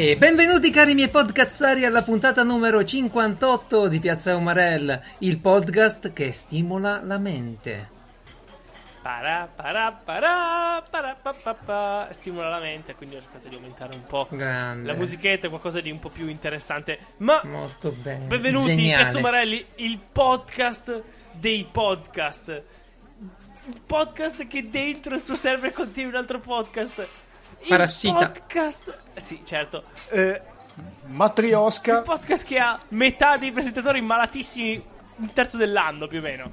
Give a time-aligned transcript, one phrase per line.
[0.00, 6.32] E benvenuti cari miei podcazzari alla puntata numero 58 di Piazza Umarell, il podcast che
[6.32, 7.90] stimola la mente.
[9.02, 12.08] Para, para, para, para, pa, pa, pa.
[12.12, 14.86] Stimola la mente, quindi ho cercato di aumentare un po' Grande.
[14.90, 16.98] la musichetta, qualcosa di un po' più interessante.
[17.18, 18.24] Ma Molto bene.
[18.24, 19.02] benvenuti, Geniale.
[19.02, 22.62] Piazza Marelli, il podcast dei podcast.
[23.66, 27.06] Il podcast che dentro il suo server contiene un altro podcast.
[27.62, 28.14] Il Parassita.
[28.14, 28.98] podcast.
[29.16, 29.84] Sì, certo.
[30.10, 30.40] Eh,
[31.06, 31.98] Matriosca.
[31.98, 34.82] un podcast che ha metà dei presentatori malatissimi,
[35.16, 36.50] un terzo dell'anno più o meno.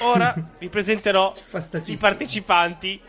[0.00, 1.34] Ora vi presenterò
[1.86, 3.00] i partecipanti.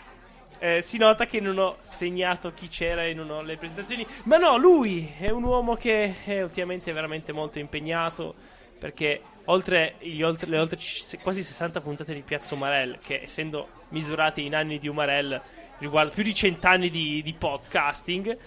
[0.59, 4.05] Eh, si nota che non ho segnato chi c'era e non ho le presentazioni.
[4.23, 8.33] Ma no, lui è un uomo che è ultimamente veramente molto impegnato.
[8.79, 13.67] Perché oltre, gli oltre- le oltre c- quasi 60 puntate di Piazza Umarell, che essendo
[13.89, 15.39] misurate in anni di Umarell,
[15.79, 18.37] riguarda più di 100 anni di, di podcasting.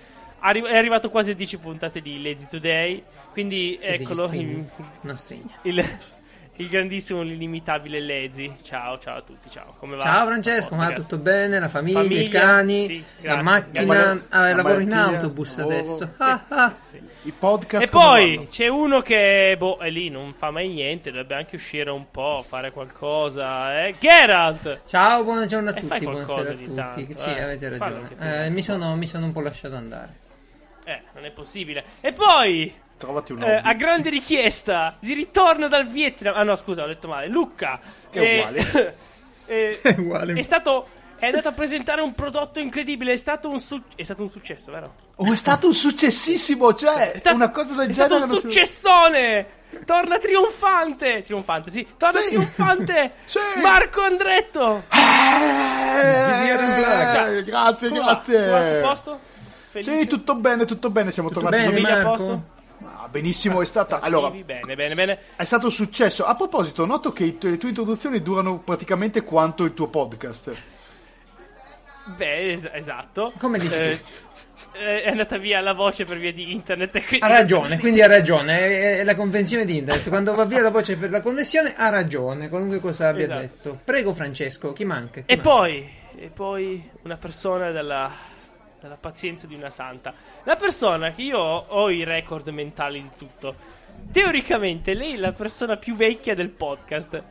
[0.41, 3.03] arri- è arrivato quasi a 10 puntate di Lazy Today.
[3.33, 4.29] Quindi Che eccolo.
[5.03, 5.55] Non stringe.
[5.63, 5.85] il,
[6.61, 8.55] il grandissimo, l'inimitabile Lazy.
[8.63, 9.75] Ciao, ciao a tutti, ciao.
[9.79, 10.03] Come va?
[10.03, 11.59] Ciao Francesco, A ma tutto bene?
[11.59, 14.19] La famiglia, Famiglia, i cani, sì, la macchina.
[14.29, 15.75] Ah, lavoro in autobus lavoro.
[15.77, 16.05] adesso.
[16.07, 16.75] Sì, Ah, ah.
[16.75, 17.03] sì, sì.
[17.29, 17.87] I podcast.
[17.87, 18.49] E poi vanno?
[18.51, 22.45] c'è uno che, boh, è lì, non fa mai niente, dovrebbe anche uscire un po',
[22.47, 23.87] fare qualcosa.
[23.87, 23.95] Eh?
[23.99, 24.83] Geralt!
[24.87, 26.11] Ciao, buongiorno a E fai tutti.
[26.13, 27.07] qualcosa Buonasera a tutti.
[27.07, 27.43] tanto, sì, eh.
[27.43, 28.45] avete ragione.
[28.45, 30.15] Eh, mi, sono, mi sono un po' lasciato andare.
[30.85, 31.85] Eh, non è possibile.
[32.01, 36.35] E poi, Trovati un eh, a grande richiesta, di ritorno dal Vietnam.
[36.37, 37.29] Ah no, scusa, ho detto male.
[37.29, 37.81] Luca.
[38.11, 38.97] È uguale.
[39.47, 40.35] eh, È uguale.
[40.39, 40.89] È stato...
[41.17, 43.13] È andato a presentare un prodotto incredibile.
[43.13, 44.95] È stato un, su- è stato un successo, vero?
[45.17, 46.75] Oh, è stato un successissimo.
[46.75, 48.09] Cioè, È stato, una cosa del è genere.
[48.19, 49.47] stato un non si- successone!
[49.87, 51.23] Torna trionfante!
[51.23, 51.87] Trionfante, sì.
[51.97, 52.29] Torna Sì.
[52.29, 53.13] trionfante!
[53.25, 53.39] Sì.
[53.63, 54.85] Marco Andretto!
[54.93, 57.45] Eh, Unplugged.
[57.45, 58.05] grazie, Come va?
[58.07, 58.39] grazie.
[58.39, 59.21] Tutto a posto?
[59.71, 59.99] Felice?
[60.01, 61.11] Sì, tutto bene, tutto bene.
[61.11, 61.57] Siamo tornati.
[61.71, 62.43] bene, a posto?
[63.11, 64.01] Benissimo, è stata.
[64.01, 65.19] Allora, Bene, bene, bene.
[65.37, 66.25] è stato un successo.
[66.25, 70.53] A proposito, noto che le tue introduzioni durano praticamente quanto il tuo podcast.
[72.17, 73.33] Beh, es- esatto.
[73.39, 73.99] Come dici Eh,
[74.75, 76.93] eh, È andata via la voce per via di internet.
[77.07, 78.59] quindi- Ha ragione, quindi ha ragione.
[78.59, 80.09] È, è la convenzione di internet.
[80.09, 82.49] Quando va via la voce per la connessione, ha ragione.
[82.49, 83.41] Qualunque cosa abbia Esatto.
[83.41, 83.81] detto.
[83.85, 85.21] Prego, Francesco, chi manca?
[85.23, 85.51] Chi E manca?
[85.51, 88.11] poi, e poi una persona dalla,
[88.81, 90.13] dalla pazienza di una santa.
[90.45, 93.55] La persona che io ho, ho i record mentali di tutto.
[94.11, 97.23] Teoricamente lei è la persona più vecchia del podcast.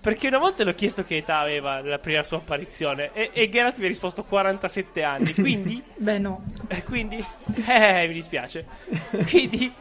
[0.00, 3.48] Perché una volta le ho chiesto che età aveva nella prima sua apparizione e, e
[3.48, 5.32] Geralt mi ha risposto 47 anni.
[5.34, 6.44] Quindi, Beh, no.
[6.68, 7.24] eh, quindi,
[7.66, 8.66] eh, mi dispiace.
[9.30, 9.72] Quindi,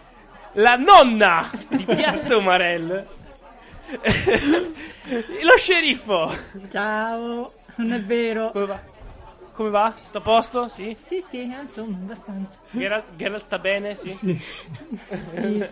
[0.54, 3.06] la nonna di Piazza Umarell,
[5.44, 6.34] lo sceriffo.
[6.72, 8.52] Ciao, non è vero.
[8.52, 8.80] Come va?
[9.54, 9.94] Come va?
[9.96, 10.68] Tutto a posto?
[10.68, 10.96] Sì?
[11.00, 12.58] Sì, sì, eh, insomma, abbastanza.
[12.72, 13.94] Geralt, Geralt sta bene?
[13.96, 14.12] Sì?
[14.12, 14.40] Sì,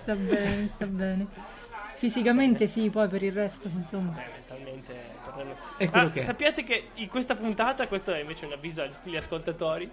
[0.01, 1.25] sta bene, sta bene.
[1.95, 4.15] Fisicamente sì, poi per il resto, insomma.
[4.17, 4.93] Eh, mentalmente.
[5.77, 6.25] È quello Ah, che è.
[6.25, 9.89] sappiate che in questa puntata, questo è invece un avviso a tutti gli ascoltatori.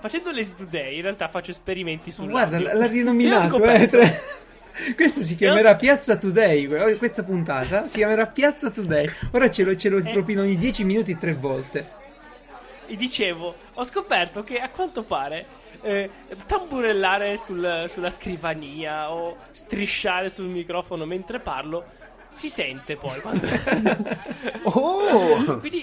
[0.00, 3.60] Facendo l'Easy Today, in realtà faccio esperimenti sul Guarda, l- l'ha rinominato.
[3.64, 4.20] Eh, tre-
[4.94, 6.66] Questo si chiamerà Piazza Today.
[6.66, 9.10] que- Questa puntata si chiamerà Piazza Today.
[9.32, 10.10] Ora ce lo, ce lo Eh.
[10.10, 12.00] propino ogni 10 minuti tre volte.
[12.92, 15.46] E dicevo, ho scoperto che a quanto pare
[15.80, 16.10] eh,
[16.46, 21.84] tamburellare sul- sulla scrivania o strisciare sul microfono mentre parlo
[22.28, 23.46] si sente poi quando...
[24.64, 25.58] Oh!
[25.60, 25.80] quindi,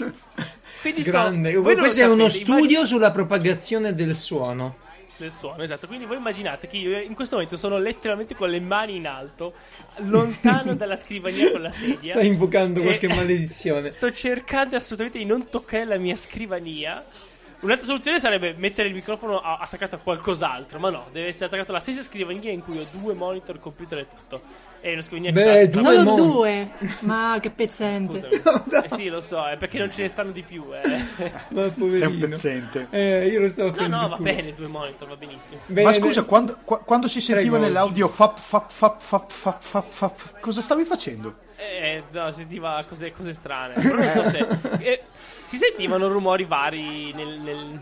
[0.82, 1.52] quindi sto- Grande.
[1.54, 4.76] lo Questo è uno sapete, studio immagin- sulla propagazione del suono.
[5.20, 5.88] Del suono, esatto.
[5.88, 9.54] Quindi voi immaginate che io in questo momento sono letteralmente con le mani in alto,
[9.98, 12.14] lontano dalla scrivania con la sedia.
[12.14, 13.92] Sta invocando qualche maledizione.
[13.94, 17.04] Sto cercando assolutamente di non toccare la mia scrivania.
[17.62, 21.72] Un'altra soluzione sarebbe mettere il microfono a- attaccato a qualcos'altro, ma no, deve essere attaccato
[21.72, 24.42] alla stessa scrivania in cui ho due monitor, computer e tutto.
[24.82, 26.70] E una scrivania Beh, che due Solo mon- due,
[27.02, 28.20] ma che pezzente.
[28.32, 28.68] Scusami.
[28.90, 30.64] Eh sì, lo so, è perché non ce ne stanno di più.
[30.74, 30.88] Eh.
[31.50, 32.28] Ma Sei un poverino.
[32.28, 32.88] pezzente.
[32.92, 34.30] Eh, io lo stavo No, no, va culo.
[34.32, 35.60] bene, due monitor, va benissimo.
[35.66, 35.88] Bene.
[35.88, 40.40] Ma scusa, quando, qua- quando si sentiva nell'audio fap, fap, fap, fap, fap, fap, fap,
[40.40, 41.36] cosa stavi facendo?
[41.60, 43.74] Eh, no, sentiva cose, cose strane.
[43.84, 44.46] Non so se.
[44.80, 45.02] eh,
[45.46, 47.40] si sentivano rumori vari nel.
[47.40, 47.82] nel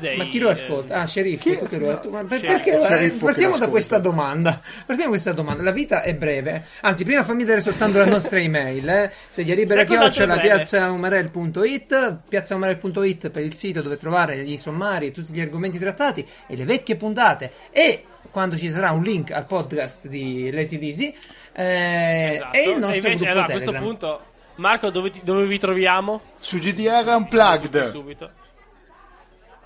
[0.00, 1.00] Day, Ma chi lo eh, ascolta?
[1.00, 4.60] Ah, sceriffo, Chi- tu che lo tu- ma per- perché- Sceriffo partiamo da questa domanda.
[4.84, 5.62] Partiamo da questa domanda.
[5.62, 6.66] La vita è breve.
[6.82, 8.86] Anzi, prima fammi dare soltanto la nostra email.
[8.86, 9.12] Eh.
[9.30, 15.06] Sedia libera Sai cos'altro è chiocciola piazzaumarel.it piazzaumarel.it per il sito dove trovare gli sommari
[15.06, 19.30] e tutti gli argomenti trattati e le vecchie puntate e quando ci sarà un link
[19.30, 21.14] al podcast di Lazy Dizzy
[21.56, 22.56] eh, Esatto.
[22.56, 24.20] e il nostro invece, gruppo allora, a questo punto,
[24.56, 26.20] Marco, dove, ti- dove vi troviamo?
[26.38, 27.90] Su GDR Unplugged.
[27.90, 28.30] Subito.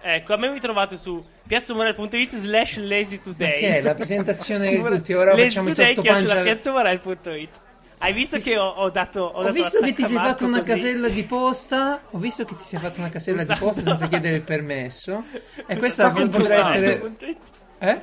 [0.03, 3.59] Ecco, a me mi trovate su piazzomorel.it slash lazy today.
[3.59, 6.43] Che è la presentazione di tutti, ora facciamo il sottopancia.
[6.43, 7.49] piazzomorel.it
[8.03, 10.61] hai visto che ho, ho dato Ho, ho dato visto che ti sei fatto una
[10.61, 10.71] così.
[10.71, 12.01] casella di posta.
[12.13, 13.59] Ho visto che ti sei fatto una casella Esatto.
[13.59, 15.25] di posta senza chiedere il permesso.
[15.67, 16.69] E questa conquistando.
[16.69, 17.13] essere.
[17.79, 18.01] Eh?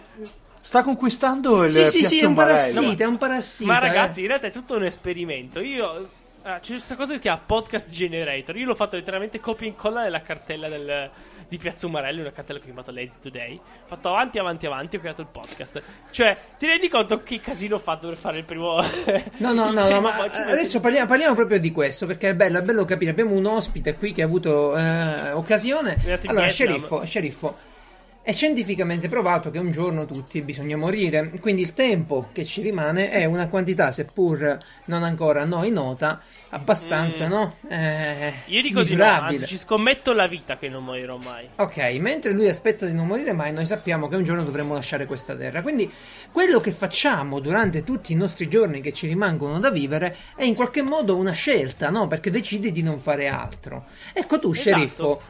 [0.67, 3.71] Sta conquistando il Sì, sì, sì, è un parassita, è un parassita.
[3.71, 3.87] Ma eh.
[3.87, 5.61] ragazzi, in realtà è tutto un esperimento.
[5.61, 6.09] Io.
[6.41, 8.57] ah, c'è questa cosa che si chiama Podcast Generator.
[8.57, 11.09] Io l'ho fatto letteralmente copia e incolla nella cartella del-
[11.47, 13.55] di Piazza Umarelli, una cartella che ho chiamato Lazy Today.
[13.55, 14.97] Ho fatto avanti, avanti, avanti.
[14.97, 15.81] Ho creato il podcast.
[16.11, 18.75] Cioè, ti rendi conto che casino ho fatto per fare il primo.
[19.37, 22.61] No, no, no, no, ma adesso parliamo, parliamo proprio di questo perché è bello, è
[22.61, 23.11] bello capire.
[23.11, 25.95] Abbiamo un ospite qui che ha avuto eh, occasione.
[26.01, 26.49] Allora, Vietnam.
[26.49, 27.57] sceriffo, sceriffo,
[28.27, 33.09] è scientificamente provato che un giorno tutti bisogna morire, quindi il tempo che ci rimane
[33.09, 34.57] è una quantità, seppur
[34.87, 37.29] non ancora a noi nota, abbastanza, Mm.
[37.29, 37.55] no?
[37.69, 39.35] Eh, Io dico di no, misurabile.
[39.43, 41.47] anzi, ci scommetto la vita che non morirò mai.
[41.55, 45.05] Ok, mentre lui aspetta di non morire mai, noi sappiamo che un giorno dovremo lasciare
[45.05, 45.61] questa terra.
[45.61, 45.89] Quindi
[46.29, 50.53] quello che facciamo durante tutti i nostri giorni che ci rimangono da vivere è in
[50.53, 52.07] qualche modo una scelta, no?
[52.07, 53.85] Perché decidi di non fare altro.
[54.11, 54.59] Ecco tu, Esatto.
[54.75, 55.21] sceriffo,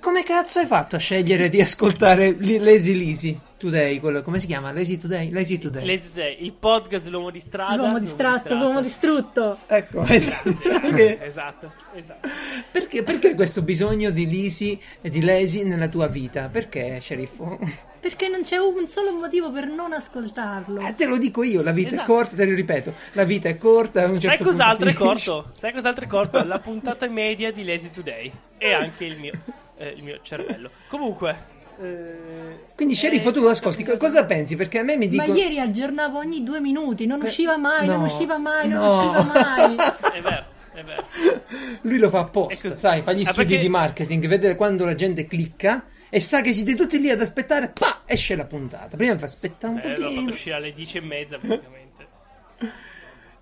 [0.00, 4.00] come cazzo hai fatto a scegliere di ascoltare Lazy Lisi Today?
[4.00, 4.72] Quello, come si chiama?
[4.72, 5.30] Lazy Today?
[5.30, 5.84] Lazy Today.
[5.84, 7.76] Lazy Today, il podcast dell'uomo di strada.
[7.76, 9.58] L'uomo distratto, l'uomo distrutto.
[9.66, 12.28] Ecco, diciamo che- Esatto, esatto.
[12.70, 16.48] perché, perché questo bisogno di Lisi e di Lazy nella tua vita?
[16.50, 17.58] Perché, sceriffo?
[18.00, 20.80] Perché non c'è un solo motivo per non ascoltarlo.
[20.86, 22.12] Eh, te lo dico io, la vita è Esatto.
[22.14, 24.06] corta, te lo ripeto, la vita è corta.
[24.06, 25.50] un Sai certo cos'altro è corto?
[25.52, 26.42] Sai cos'altro è corto?
[26.44, 28.32] La puntata media di Lazy Today.
[28.56, 29.32] E anche il mio,
[29.80, 30.70] eh, il mio cervello.
[30.88, 31.58] Comunque.
[31.80, 34.54] eh, Quindi, sceriffo, tu lo ascolti, co- cosa pensi?
[34.56, 35.34] Perché a me mi Ma dicono...
[35.38, 38.96] ieri aggiornavo ogni due minuti, non usciva mai, non no, usciva mai, non no.
[38.98, 39.76] usciva mai.
[40.12, 40.44] È vero,
[40.74, 41.04] è vero.
[41.82, 44.94] Lui lo fa apposta, sai, fa gli Ah, studi perché- di marketing, vede quando la
[44.94, 48.96] gente clicca e sa che siete tutti lì ad aspettare, pa, esce la puntata.
[48.96, 50.28] Prima fa aspettare un Eh, l'ho fatto pochino.
[50.30, 51.88] uscire alle 10 e mezza praticamente.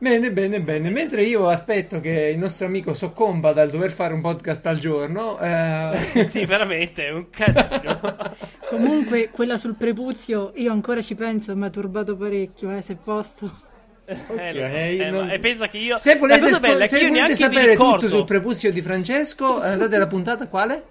[0.00, 0.90] Bene, bene, bene.
[0.90, 5.38] Mentre io aspetto che il nostro amico soccomba dal dover fare un podcast al giorno,
[5.40, 5.90] eh,
[6.28, 8.16] sì, veramente, è un casino.
[8.70, 13.66] Comunque, quella sul prepuzio, io ancora ci penso, mi ha turbato parecchio, eh, se posso.
[14.04, 14.74] Eh, lo so.
[14.74, 15.96] Eh, non- ma- e pensa che io.
[15.96, 16.46] se volete, la
[16.78, 20.84] che se io volete sapere tutto sul prepuzio di Francesco, eh, andate alla puntata quale?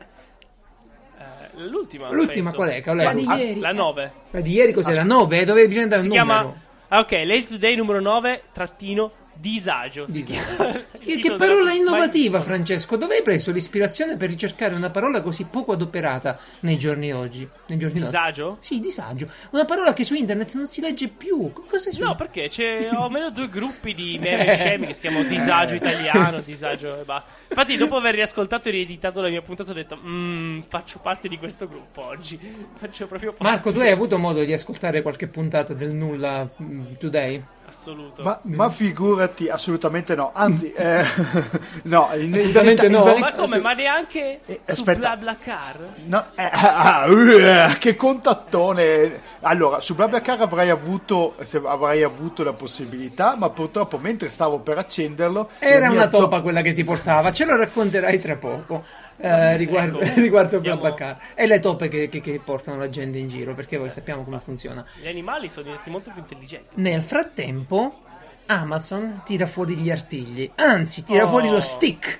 [1.18, 2.12] Eh, L'ultima.
[2.12, 2.56] L'ultima penso.
[2.58, 2.82] qual è?
[2.82, 3.04] Qual è?
[3.06, 3.60] La di Ah, ieri.
[3.60, 4.12] La 9.
[4.32, 5.04] La di ieri cos'era?
[5.04, 5.46] 9?
[5.46, 6.54] Dove bisogna dare Si un chiama.
[6.90, 10.06] Ah, ok, Lazy Today numero 9, trattino disagio.
[10.08, 10.84] Disagio.
[11.00, 12.96] Che, parola innovativa, Francesco.
[12.96, 17.48] Dove hai preso l'ispirazione per ricercare una parola così poco adoperata nei giorni oggi?
[17.68, 18.18] Nei giorni nostri?
[18.18, 18.58] Disagio?
[18.60, 19.30] Sì, disagio.
[19.52, 21.52] Una parola che su internet non si legge più.
[21.54, 25.02] Co- Cos'è su No, perché c'è ho almeno due gruppi di meme scemi che si
[25.02, 27.24] chiamano Disagio Italiano, Disagio e.
[27.50, 31.38] Infatti, dopo aver riascoltato e rieditato la mia puntata, ho detto: "Mm, faccio parte di
[31.38, 32.40] questo gruppo oggi.
[32.80, 33.44] Faccio proprio parte.
[33.44, 37.44] Marco, tu hai avuto modo di ascoltare qualche puntata del nulla mm, today?
[37.70, 38.24] Assoluto.
[38.24, 40.32] Ma, ma figurati, assolutamente no.
[40.34, 41.04] Anzi, eh,
[41.84, 43.04] no, in, in Assolutamente verità- in no.
[43.04, 43.60] verità- Ma come?
[43.60, 45.00] Ma neanche Eh, su aspetta.
[45.00, 45.76] BlaBlaCar?
[46.06, 49.22] No, eh, ah, ah, uh, che contattone!
[49.42, 54.78] Allora, su BlaBlaCar avrei avuto, se avrei avuto la possibilità, ma purtroppo mentre stavo per
[54.78, 55.50] accenderlo...
[55.60, 58.84] Era una topa quella che ti portava, ce lo racconterai tra poco.
[59.20, 63.18] Eh, riguardo, Ecco, riguardo abbiamo- BlaBlaCar e le tope che, che- che portano la gente
[63.18, 64.86] in giro perché voi sappiamo come funziona.
[65.02, 66.76] Gli animali sono diventati molto più intelligenti.
[66.82, 68.02] Nel frattempo,
[68.48, 71.28] Amazon tira fuori gli artigli, anzi, tira Oh.
[71.28, 72.20] fuori lo stick.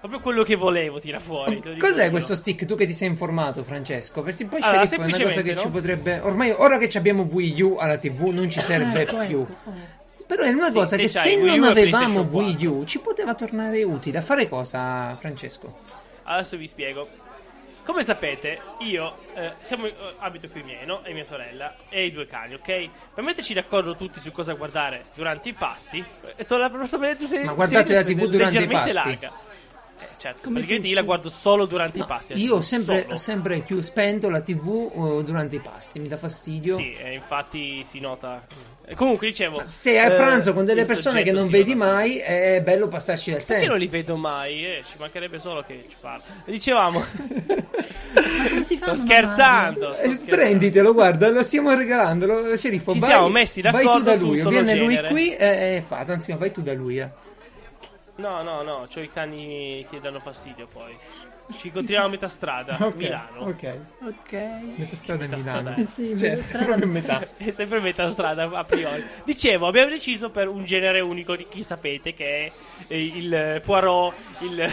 [0.00, 1.62] Proprio quello che volevo tira fuori.
[1.78, 2.10] Cos'è io.
[2.10, 2.64] questo stick?
[2.64, 4.22] Tu che ti sei informato, Francesco?
[4.22, 5.70] Perché poi Allora, sceriffo è una cosa che semplicemente, ci no?
[5.70, 6.18] potrebbe.
[6.28, 9.40] Ormai, ora che ci abbiamo Wii U alla TV, non ci serve Ecco, più.
[9.42, 10.00] ecco, oh.
[10.26, 13.82] Però è una Sì, cosa che se Wii non avevamo Wii U ci poteva tornare
[13.84, 14.18] utile.
[14.18, 15.78] A fare cosa, Francesco?
[16.24, 17.08] Adesso vi spiego.
[17.84, 21.02] Come sapete, io eh, siamo, eh, abito qui i miei, no?
[21.02, 22.88] E mia sorella e i due cani, ok?
[23.14, 26.04] Per metterci d'accordo tutti su cosa guardare durante i pasti,
[26.36, 29.18] eh, sono la persona se, Ma guardate la TV durante i leggermente pasti?
[29.20, 29.32] larga.
[30.02, 32.34] Eh, certo, Come praticamente io la guardo solo durante i pasti.
[32.34, 33.16] Io sempre, solo.
[33.16, 34.90] sempre più spento la TV
[35.20, 36.76] eh, durante i pasti, mi dà fastidio.
[36.76, 38.42] Sì, e infatti si nota.
[38.84, 39.62] E comunque dicevo.
[39.64, 43.30] Se è a eh, pranzo con delle persone che non vedi mai, è bello passarci
[43.30, 43.70] del Perché tempo.
[43.70, 44.64] non li vedo mai?
[44.64, 46.22] Eh, ci mancherebbe solo che ci parlo.
[46.46, 46.98] Dicevamo.
[46.98, 49.88] Ma come si fa sto scherzando.
[49.88, 50.30] Eh, sto scherzando.
[50.36, 52.26] prenditelo, guarda, lo stiamo regalando.
[52.26, 54.42] Lo, sceriffo, Ci vai, siamo messi vai tu d'accordo da lui.
[54.48, 55.08] Viene lui genere.
[55.08, 56.04] qui e, e fa.
[56.06, 56.98] Anzi, vai tu da lui.
[56.98, 57.08] eh.
[58.22, 60.96] No, no, no, c'ho i cani che danno fastidio poi.
[61.50, 63.40] Ci incontriamo a metà strada, Ok, Milano.
[63.40, 63.78] Ok.
[64.04, 64.32] Ok.
[64.76, 65.60] Metà strada Metà Milano.
[65.60, 65.84] strada, eh.
[65.84, 66.64] Sì, metà Certo, strada.
[66.66, 67.26] proprio in metà.
[67.36, 69.04] È sempre metà strada a priori.
[69.24, 72.52] Dicevo, abbiamo deciso per un genere unico di chi sapete che è
[72.86, 74.70] eh, il Poirot, il,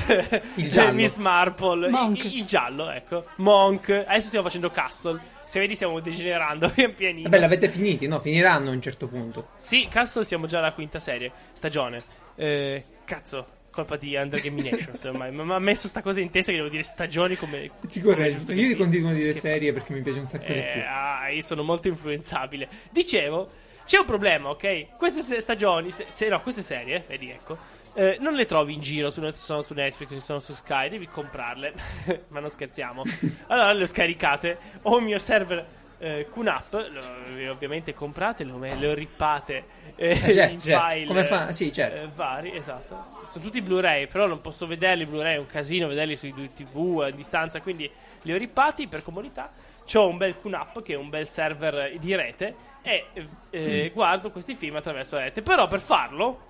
[0.55, 0.89] Il.
[0.93, 2.23] Miss Marple, Monk.
[2.23, 3.25] il, il giallo, ecco.
[3.37, 3.89] Monk.
[3.89, 5.19] Adesso stiamo facendo Castle.
[5.49, 7.23] Se vedi stiamo degenerando pian pianino.
[7.27, 8.19] Vabbè, l'avete finiti, no?
[8.19, 9.49] Finiranno a un certo punto.
[9.57, 12.03] Sì, Castle siamo già alla quinta serie, stagione.
[12.35, 15.31] Eh, cazzo, colpa di Under Gaminations ormai.
[15.31, 17.71] Ma mi ha messo sta cosa in testa che devo dire stagioni come...
[17.87, 18.51] Ti correggo.
[18.51, 20.81] Io ti continuo a dire Che- serie perché mi piace un sacco di Eh, più.
[20.85, 22.67] ah, io sono molto influenzabile.
[22.91, 23.49] Dicevo,
[23.87, 24.97] c'è un problema, ok?
[24.97, 27.57] Queste stagioni, se, se- no, queste serie, vedi, ecco,
[27.93, 31.07] eh, non le trovi in giro, su, sono su Netflix, non sono su Sky, devi
[31.07, 31.73] comprarle.
[32.29, 33.03] Ma non scherziamo.
[33.47, 35.65] Allora le ho scaricate, ho il mio server
[35.99, 39.63] eh, QNAP, lo- le ho ovviamente comprate, le ho, rippate
[39.95, 40.87] eh, Eh, certo, in certo.
[40.87, 41.05] file.
[41.05, 41.51] Come fa?
[41.51, 42.05] Sì, certo.
[42.05, 43.05] eh, vari, esatto.
[43.27, 45.05] Sono tutti Blu-ray, però non posso vederli.
[45.05, 47.89] Blu-ray è un casino vederli sui due TV a distanza, quindi
[48.21, 49.51] li ho rippati per comodità.
[49.91, 54.29] C'ho un bel QNAP che è un bel server di rete e eh, eh, guardo
[54.31, 55.41] questi film attraverso la rete.
[55.41, 56.48] Però per farlo,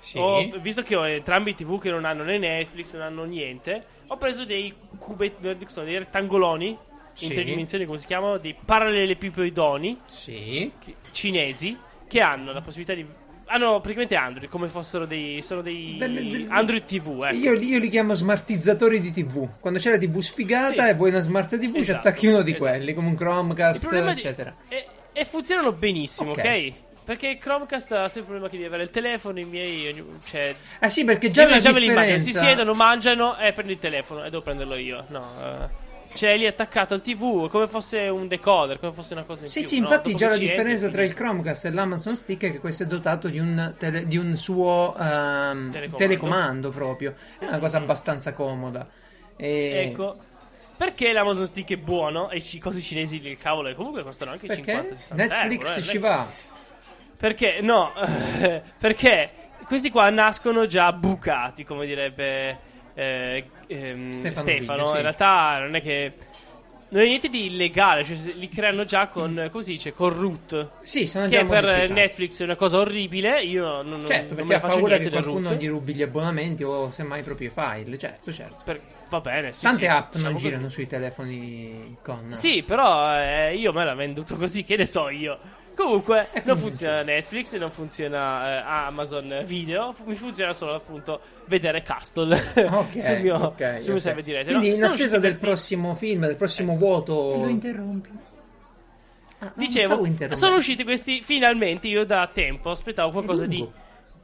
[0.00, 0.18] Sì.
[0.18, 3.84] ho- visto che ho entrambi i TV che non hanno né Netflix, non hanno niente,
[4.08, 6.76] ho preso dei cubetti, sono dei rettangoloni
[7.12, 7.26] Sì.
[7.26, 10.70] in tre dimensioni, come si chiamano, dei parallelepipeidoni Sì.
[11.12, 11.76] cinesi
[12.08, 13.06] che hanno la possibilità di
[13.52, 17.34] hanno praticamente Android come fossero dei sono dei Delle- delle- Android TV ecco.
[17.36, 19.48] Io, io li chiamo smartizzatori di TV.
[19.58, 20.88] Quando c'è la TV sfigata Sì.
[20.90, 22.64] e vuoi una smart TV, ci Esatto, attacchi uno di esatto.
[22.66, 24.54] quelli, come un Chromecast, problema di- eccetera.
[24.68, 26.38] e, e funzionano benissimo Ok.
[26.38, 26.72] ok,
[27.10, 30.88] perché Chromecast ha sempre il problema che devi avere il telefono i miei cioè Ah
[30.88, 34.30] sì, perché già già me li immagino si siedono mangiano e prendi il telefono e
[34.30, 35.68] devo prenderlo io no eh,
[36.14, 39.60] c'è lì attaccato al TV come fosse un decoder come fosse una cosa in Sì,
[39.60, 39.88] più sì, no?
[39.88, 42.86] infatti Dopo già la differenza tra il Chromecast e l'Amazon Stick è che questo è
[42.86, 45.96] dotato di un, tele- di un suo ehm, Telecomando.
[45.96, 46.70] telecomando.
[46.70, 47.14] proprio.
[47.40, 48.88] È una cosa abbastanza comoda.
[49.36, 49.88] E...
[49.88, 50.16] Ecco,
[50.76, 54.72] perché l'Amazon Stick è buono e i cosi cinesi del cavolo comunque costano anche Perché
[54.72, 56.58] 50-60 Netflix euro, eh, ci va.
[57.20, 57.92] Perché, no,
[58.80, 59.30] perché
[59.66, 62.58] questi qua nascono già bucati, come direbbe
[62.94, 64.78] eh, ehm, Stefano Stefano.
[64.78, 64.96] Biggio, sì.
[64.96, 66.12] In realtà non è che...
[66.92, 70.70] Non è niente di illegale, cioè li creano già con, come si dice, con root.
[70.80, 71.92] Sì, sono Che già per modificati.
[71.92, 75.22] Netflix è una cosa orribile, io non, Certo, non me ne faccio paura niente che
[75.22, 77.96] qualcuno gli rubi gli abbonamenti o semmai i propri file.
[77.96, 78.56] Certo, certo.
[78.64, 80.48] Per- va bene, sì, Tante sì, app non così.
[80.48, 82.32] girano sui telefoni con...
[82.32, 85.38] Sì, però eh, io me l'ha venduto così, che ne so io.
[85.74, 91.82] Comunque, Eh, non funziona Netflix, non funziona eh, Amazon Video, mi funziona solo appunto vedere
[91.82, 92.34] Castle
[92.70, 94.00] Ok, sul mio, ok, sul mio ok.
[94.00, 94.48] server di rete.
[94.50, 94.74] Quindi no?
[94.76, 97.46] in attesa del questi- prossimo film, del prossimo Lo vuoto...
[97.48, 98.08] interrompi.
[99.42, 101.88] Ah, Dicevo, sono usciti questi finalmente.
[101.88, 103.66] Io da tempo aspettavo qualcosa di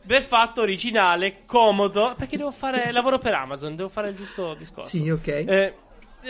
[0.02, 2.14] ben fatto, originale, comodo.
[2.18, 4.94] Perché devo fare lavoro per Amazon, devo fare il giusto discorso.
[4.94, 5.26] Sì, ok.
[5.26, 5.74] Eh,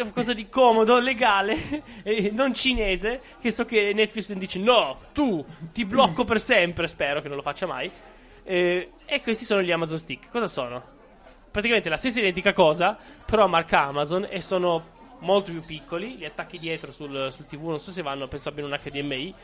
[0.00, 3.20] qualcosa di comodo, legale, e non cinese.
[3.40, 6.86] Che so che Netflix dice: No, tu ti blocco per sempre.
[6.88, 7.90] Spero che non lo faccia mai.
[8.44, 10.30] Eh, e questi sono gli Amazon Stick.
[10.30, 10.94] Cosa sono?
[11.50, 16.16] Praticamente la stessa identica cosa, però a marca Amazon e sono molto più piccoli.
[16.18, 17.68] Li attacchi dietro sul, sul TV.
[17.68, 19.34] Non so se vanno, penso abbiano un HDMI.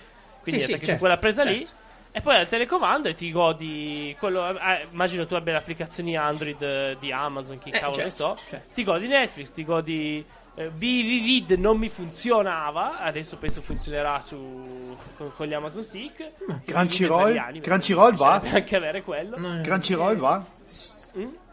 [0.42, 1.58] Quindi Sì, sì, attacchi su certo, quella presa lì.
[1.58, 1.80] certo.
[2.14, 6.60] E poi al telecomando e ti godi quello, eh, immagino tu abbia le applicazioni Android
[6.60, 8.42] eh, di Amazon, chi Eh, cavolo ne certo, so.
[8.50, 8.74] certo.
[8.74, 10.22] Ti godi Netflix, ti godi
[10.54, 16.32] eh, VVVid non mi funzionava, adesso penso funzionerà su con, con gli Amazon Stick.
[16.64, 17.60] Crunchyroll?
[17.60, 18.42] Crunchyroll va?
[18.44, 19.38] anche avere quello.
[19.38, 20.44] No, Crunchyroll va?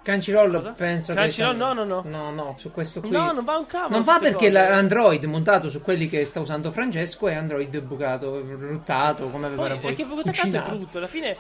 [0.02, 0.72] Crunchyroll Cosa?
[0.72, 1.60] penso Crunchyroll, che...
[1.60, 2.04] no, no, no.
[2.06, 3.10] No, no, su questo qui...
[3.10, 3.96] No, non va un cavolo.
[3.96, 9.30] Non queste perché l'Android montato su quelli che sta usando Francesco è Android bucato, ruttato,
[9.30, 10.98] come aveva Poi, proprio tanto è brutto.
[10.98, 11.38] Alla fine,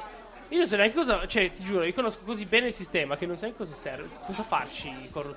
[0.49, 1.25] io non so neanche cosa.
[1.27, 4.07] Cioè, ti giuro, io conosco così bene il sistema che non so neanche cosa serve.
[4.25, 4.91] Cosa farci?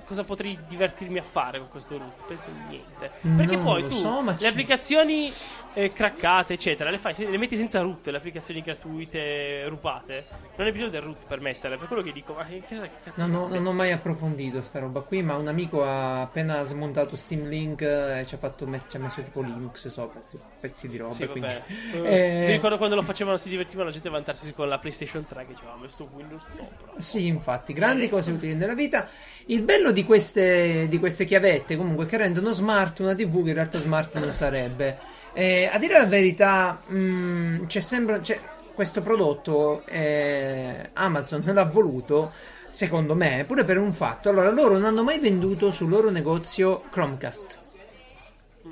[0.05, 2.27] Cosa potrei divertirmi a fare con questo root?
[2.27, 3.11] Penso niente.
[3.37, 5.33] Perché Non poi tu so, le ci- applicazioni
[5.75, 10.25] eh, craccate, eccetera, le fai, le metti senza root, le applicazioni gratuite rubate.
[10.57, 11.77] Non hai bisogno del root per metterle.
[11.77, 14.61] Per quello che dico, ma che, che cazzo Non ho, di- non ho mai approfondito
[14.63, 18.67] sta roba qui, ma un amico ha appena smontato Steam Link e ci ha, fatto
[18.89, 20.21] ci ha messo tipo Linux sopra,
[20.61, 21.13] pezzi di roba.
[21.15, 21.51] Sì, quindi-.
[21.93, 25.01] Eh, Mi ricordo quando lo facevano, si divertivano la gente a vantarsi con la PlayStation
[25.07, 26.93] 3 che ci aveva messo Windows sopra.
[26.99, 29.09] Sì, infatti, grandi Adesso- cose utili nella vita.
[29.47, 33.55] Il bello di queste, di queste chiavette, comunque, che rendono smart una TV che in
[33.55, 34.99] realtà smart non sarebbe.
[35.33, 38.21] Eh, a dire la verità, mh, c'è sempre.
[38.21, 38.41] c'è-
[38.75, 42.33] questo prodotto eh, Amazon l'ha voluto,
[42.71, 44.29] secondo me, pure per un fatto.
[44.31, 47.59] Allora, loro non hanno mai venduto sul loro negozio Chromecast.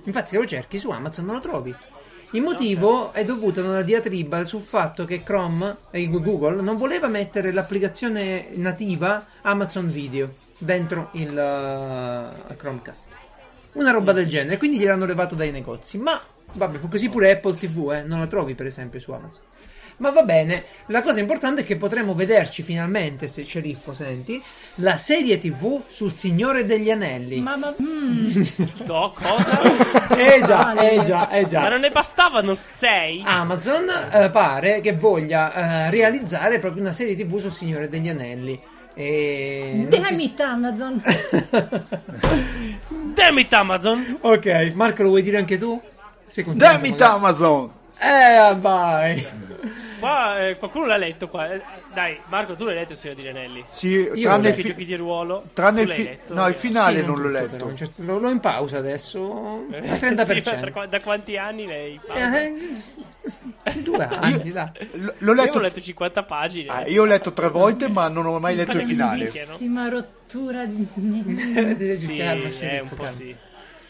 [0.05, 1.75] Infatti, se lo cerchi su Amazon non lo trovi.
[2.33, 7.09] Il motivo è dovuto a una diatriba sul fatto che Chrome e Google non voleva
[7.09, 13.09] mettere l'applicazione nativa Amazon Video dentro il uh, Chromecast.
[13.73, 15.99] Una roba del genere, quindi gliel'hanno levato dai negozi.
[15.99, 16.21] Ma
[16.53, 19.43] vabbè, così pure Apple TV, eh, non la trovi per esempio su Amazon.
[20.01, 24.43] Ma va bene, la cosa importante è che potremo vederci finalmente, se sceriffo senti,
[24.77, 27.39] la serie TV sul Signore degli Anelli.
[27.43, 28.43] Mamma mm,
[28.87, 29.61] No, cosa?
[30.17, 31.69] Eh già, eh già, eh Ma già.
[31.69, 33.21] non ne bastavano sei?
[33.27, 35.53] Amazon eh, pare che voglia
[35.87, 38.59] eh, realizzare proprio una serie TV sul Signore degli Anelli.
[38.95, 41.03] E damn si- it Amazon!
[43.15, 44.19] Damn it, Amazon!
[44.21, 45.81] ok, Marco, lo vuoi dire anche tu?
[46.27, 47.01] Sei contento, Damn it?
[47.03, 47.71] Amazon!
[47.99, 49.27] Eh, vai.
[50.01, 51.53] Qua eh, qualcuno l'ha letto qua.
[51.53, 51.61] Eh,
[51.93, 53.65] Dai, Marco, tu l'hai letto il Signore degli Anelli?
[53.69, 55.45] Sì, Io tranne il, Giochi, fi- giochi di ruolo.
[55.53, 56.35] tranne il fi- letto?
[56.35, 57.57] no, il finale Sì, non l'ho tutto, letto.
[57.65, 59.67] però, certo- L'ho, l'ho in pausa adesso.
[59.71, 60.83] Al Eh, 30%.
[60.83, 62.41] sì, da quanti anni lei pausa?
[62.41, 64.71] Eh, due anni, dai.
[64.93, 66.69] L- l'ho Io letto, ho letto 50 pagine.
[66.71, 69.25] ah, io ho letto tre volte, ma non ho mai letto il finale.
[69.31, 70.87] Bellissima rottura di...
[71.97, 73.37] Sì, è un po' sì.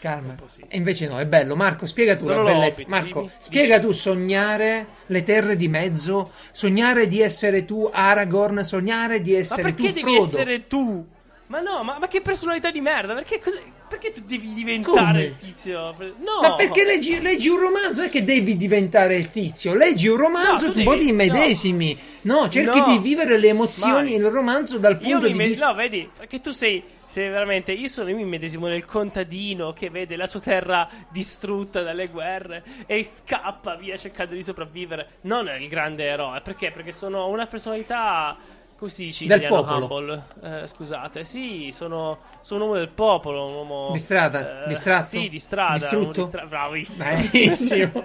[0.01, 0.35] Calma.
[0.67, 1.55] E invece no, è bello.
[1.55, 2.83] Marco, spiega tu Solo la bellezza.
[2.87, 3.31] Marco, dimmi.
[3.37, 9.37] spiega tu sognare le terre di mezzo, sognare di essere tu Aragorn, sognare di Ma
[9.37, 10.25] essere tu perché devi Frodo.
[10.25, 11.05] essere tu?
[11.47, 13.13] Ma no, ma, ma che personalità di merda?
[13.13, 15.21] Perché, cos'è- perché tu devi diventare Come?
[15.23, 15.93] il tizio?
[16.19, 16.39] No!
[16.41, 17.97] Ma perché leggi, leggi un romanzo?
[17.99, 19.75] Non è che devi diventare il tizio.
[19.75, 21.95] Leggi un romanzo No, e tu un po' devi- ti immedesimi.
[22.21, 22.85] No, cerchi No.
[22.87, 25.67] di vivere le emozioni del romanzo dal punto di me- vista.
[25.67, 26.81] No, vedi, perché tu sei,
[27.11, 27.73] sei veramente.
[27.73, 33.03] Io sono mi medesimo nel contadino che vede la sua terra distrutta dalle guerre e
[33.03, 35.07] scappa via cercando di sopravvivere.
[35.21, 36.39] Non è il grande eroe.
[36.41, 36.71] Perché?
[36.71, 38.37] Perché sono una personalità.
[38.83, 39.85] Dice in Del popolo.
[39.93, 40.23] Humble.
[40.41, 43.45] Eh, scusate, sì, sono, sono un uomo del popolo.
[43.45, 43.89] Un uomo.
[43.91, 44.63] Di strada?
[44.63, 45.07] eh, Distratto?
[45.07, 45.73] Sì, di strada.
[45.73, 46.03] Distrutto?
[46.03, 47.09] uno di stra- Bravissimo.
[47.31, 48.03] Benissimo.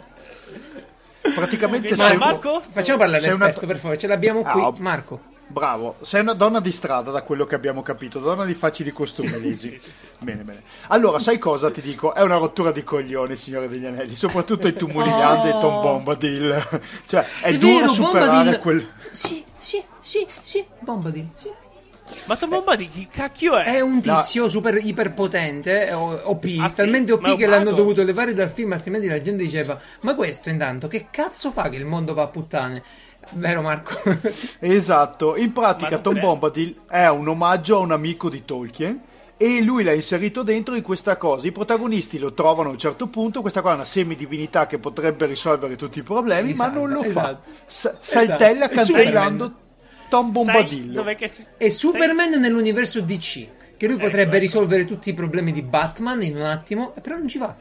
[1.35, 2.61] Praticamente Ma sei, Marco?
[2.61, 3.99] Facciamo parlare Sei una- l'esperto, per favore.
[3.99, 4.63] Ce l'abbiamo qui.
[4.63, 5.21] Ah, Marco.
[5.49, 9.39] Bravo, sei una donna di strada da quello che abbiamo capito, donna di facili costume,
[9.39, 9.81] Lisi.
[10.19, 10.63] Bene, bene.
[10.89, 12.15] Allora, sai cosa ti dico?
[12.15, 16.81] È una rottura di coglioni, Signore degli Anelli, soprattutto i Tumulignante e Tom Bombadil.
[17.07, 18.89] Cioè, è, È dura vero, superare Bombadil- quel...
[19.11, 20.65] Sì, sì, sì, sì.
[20.81, 21.29] Bombadil.
[21.37, 21.51] Sì.
[22.27, 23.65] Ma Tom Bombadil chi cacchio è?
[23.65, 26.77] È un tizio super iperpotente, o- OP, Ah, sì?
[26.77, 27.77] talmente OP che l'hanno mago?
[27.77, 31.77] dovuto levare dal film, altrimenti la gente diceva: Ma questo intanto che cazzo fa che
[31.77, 32.83] il mondo va a puttane?
[33.33, 33.95] Vero Marco?
[34.61, 36.19] Esatto, in pratica Tom?
[36.19, 39.01] Bombadil è un omaggio a un amico di Tolkien
[39.37, 41.47] e lui l'ha inserito dentro in questa cosa.
[41.47, 45.27] I protagonisti lo trovano a un certo punto, questa qua è una semidivinità che potrebbe
[45.27, 47.39] risolvere tutti i problemi, ma non lo Esatto.
[47.43, 47.51] fa.
[47.67, 48.73] S- saltella Esatto.
[48.73, 49.55] È cantellando
[50.09, 51.05] Tom Bombadillo.
[51.17, 54.39] che si- e Superman nell'universo DC, che lui potrebbe ecco.
[54.39, 57.55] risolvere tutti i problemi di Batman in un attimo, e però non ci va.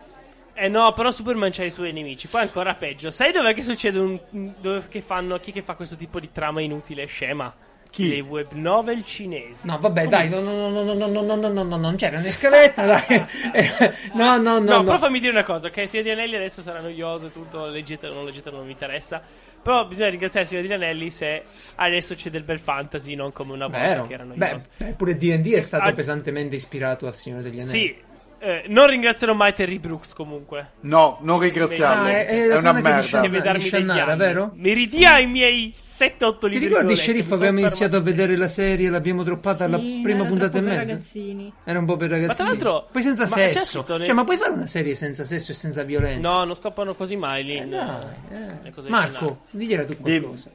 [0.57, 2.27] Eh no, però Superman c'ha i suoi nemici.
[2.27, 3.09] Poi ancora peggio.
[3.09, 4.19] Sai dov'è che succede un.
[4.61, 5.37] Dove che fanno.
[5.37, 7.53] Chi che fa questo tipo di trama inutile e scema?
[7.89, 8.09] Chi?
[8.09, 9.67] Le web novel cinesi.
[9.67, 12.17] No, vabbè, dai, no, no, no, no, no, no, no, no, no, no, non c'era
[12.19, 13.25] una scaletta, dai.
[13.53, 13.69] Eh,
[14.13, 14.83] No, no, no, No, no.
[14.83, 17.27] però fammi dire una cosa: che il Signore degli Anelli adesso sarà noioso.
[17.29, 19.21] Tutto, leggetelo, non leggetelo, non mi interessa.
[19.61, 21.43] Però bisogna ringraziare il Signore degli Anelli se
[21.75, 24.07] adesso c'è del bel fantasy, non come una volta Vero.
[24.07, 24.67] che era Beh, noioso.
[24.77, 27.69] beh, pure D&D è stato Ah, pesantemente ispirato al Signore degli Anelli.
[27.69, 27.95] Sì,
[28.39, 30.71] eh, non ringrazierò mai Terry Brooks comunque.
[30.81, 32.03] No, non ringraziarlo.
[32.05, 33.19] Ah, è- è è, una merda.
[33.21, 34.51] Deve darmi Shannara, vero?
[34.55, 36.67] Mi ridia i miei 7-8 Ti libri.
[36.67, 40.19] ricordi, ho letto, sceriffo, abbiamo iniziato a vedere la serie, l'abbiamo droppata alla Sì, prima
[40.21, 40.79] era puntata e mezza?
[40.79, 41.53] ragazzini.
[41.63, 42.35] Era un po' per ragazzini.
[42.35, 43.83] tra l'altro- Poi senza ma sesso.
[43.85, 46.21] Cioè, ma puoi fare una serie senza sesso e senza violenza?
[46.27, 47.57] No, non scoppano così mai lì.
[47.57, 48.89] Eh, dai, eh.
[48.89, 50.19] Marco, digliela tu Dimmi.
[50.19, 50.49] qualcosa.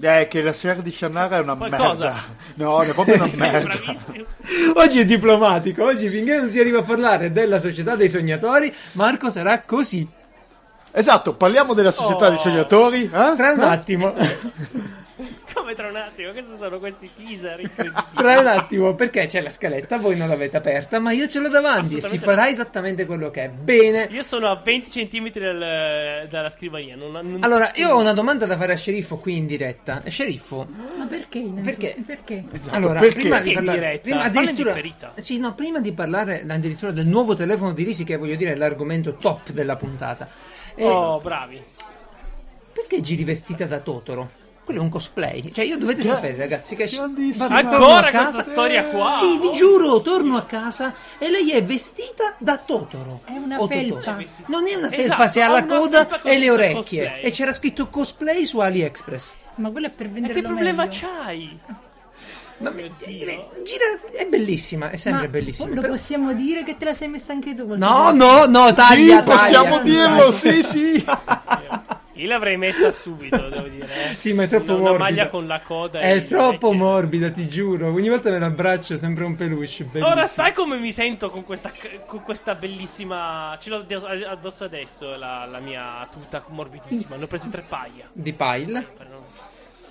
[0.00, 2.04] Eh, che la serie di Shannara è una Qualcosa.
[2.04, 2.22] merda.
[2.54, 3.74] No, è proprio una merda.
[4.74, 9.28] Oggi è diplomatico, oggi finché non si arriva a parlare della società dei sognatori, Marco
[9.30, 10.08] sarà così.
[10.94, 12.30] Esatto, parliamo della società Oh.
[12.30, 13.04] di sognatori.
[13.04, 13.08] eh?
[13.36, 14.12] Tra un attimo,
[15.54, 17.70] Come tra un attimo, questi sono questi teaser
[18.14, 21.48] tra un attimo, perché c'è la scaletta, voi non l'avete aperta, ma io ce l'ho
[21.48, 22.48] davanti e si farà no.
[22.48, 23.48] esattamente quello che è.
[23.48, 24.08] Bene.
[24.10, 25.30] Io sono a 20 cm
[26.28, 26.96] dalla scrivania.
[26.96, 30.02] Non, non- Allora, io ho una domanda da fare a Sceriffo qui in diretta.
[30.02, 31.40] Eh, Sceriffo, Ma perché?
[31.62, 31.96] Perché?
[32.04, 32.44] Perché?
[32.70, 33.18] Allora, perché?
[33.20, 34.00] prima Perché di in parlare, diretta?
[34.02, 38.36] prima addirittura, sì, no, prima di parlare addirittura del nuovo telefono di Risi, che voglio
[38.36, 40.28] dire è l'argomento top della puntata.
[40.74, 41.60] Eh, Oh, bravi.
[42.72, 44.40] Perché giri vestita da Totoro?
[44.64, 45.50] Quello è un cosplay.
[45.52, 47.48] Cioè, io dovete Che- sapere, ragazzi, che grandissimo.
[47.48, 49.10] vado- Ancora questa casa- storia qua?
[49.10, 53.22] Sì, vi giuro, torno a casa e lei è vestita da Totoro.
[53.24, 53.96] È una O felpa.
[53.98, 54.24] Totoro.
[54.46, 57.02] Non è una felpa, Esatto, se ha la coda e le orecchie.
[57.02, 57.22] cosplay.
[57.22, 59.32] E c'era scritto cosplay su AliExpress.
[59.56, 60.98] Ma quello è per Ma venderlo che problema meglio.
[61.00, 61.58] c'hai?
[62.58, 62.92] Ma Mio eh,
[63.64, 63.84] gira,
[64.16, 65.74] è bellissima, è sempre Ma bellissima.
[65.74, 67.66] Lo però- possiamo dire che te la sei messa anche tu?
[67.74, 70.06] No, no, no, taglia, Sì, possiamo taglia.
[70.06, 71.04] dirlo, sì, sì.
[72.14, 73.86] Io l'avrei messa subito, devo dire.
[73.86, 74.14] eh.
[74.16, 75.04] Sì, ma è troppo una, una morbida.
[75.08, 76.00] maglia con la coda.
[76.00, 76.74] È troppo orecchie.
[76.74, 77.90] morbida, ti giuro.
[77.92, 79.60] Ogni volta me l'abbraccio, sembra un peluche.
[79.84, 80.06] Bellissimo.
[80.06, 81.72] Ora sai come mi sento con questa,
[82.06, 83.56] con questa bellissima.
[83.60, 87.16] Ce l'ho addosso- addosso adesso la, la mia tuta morbidissima.
[87.16, 88.08] Ne ho prese tre paia.
[88.12, 88.86] Di Pile.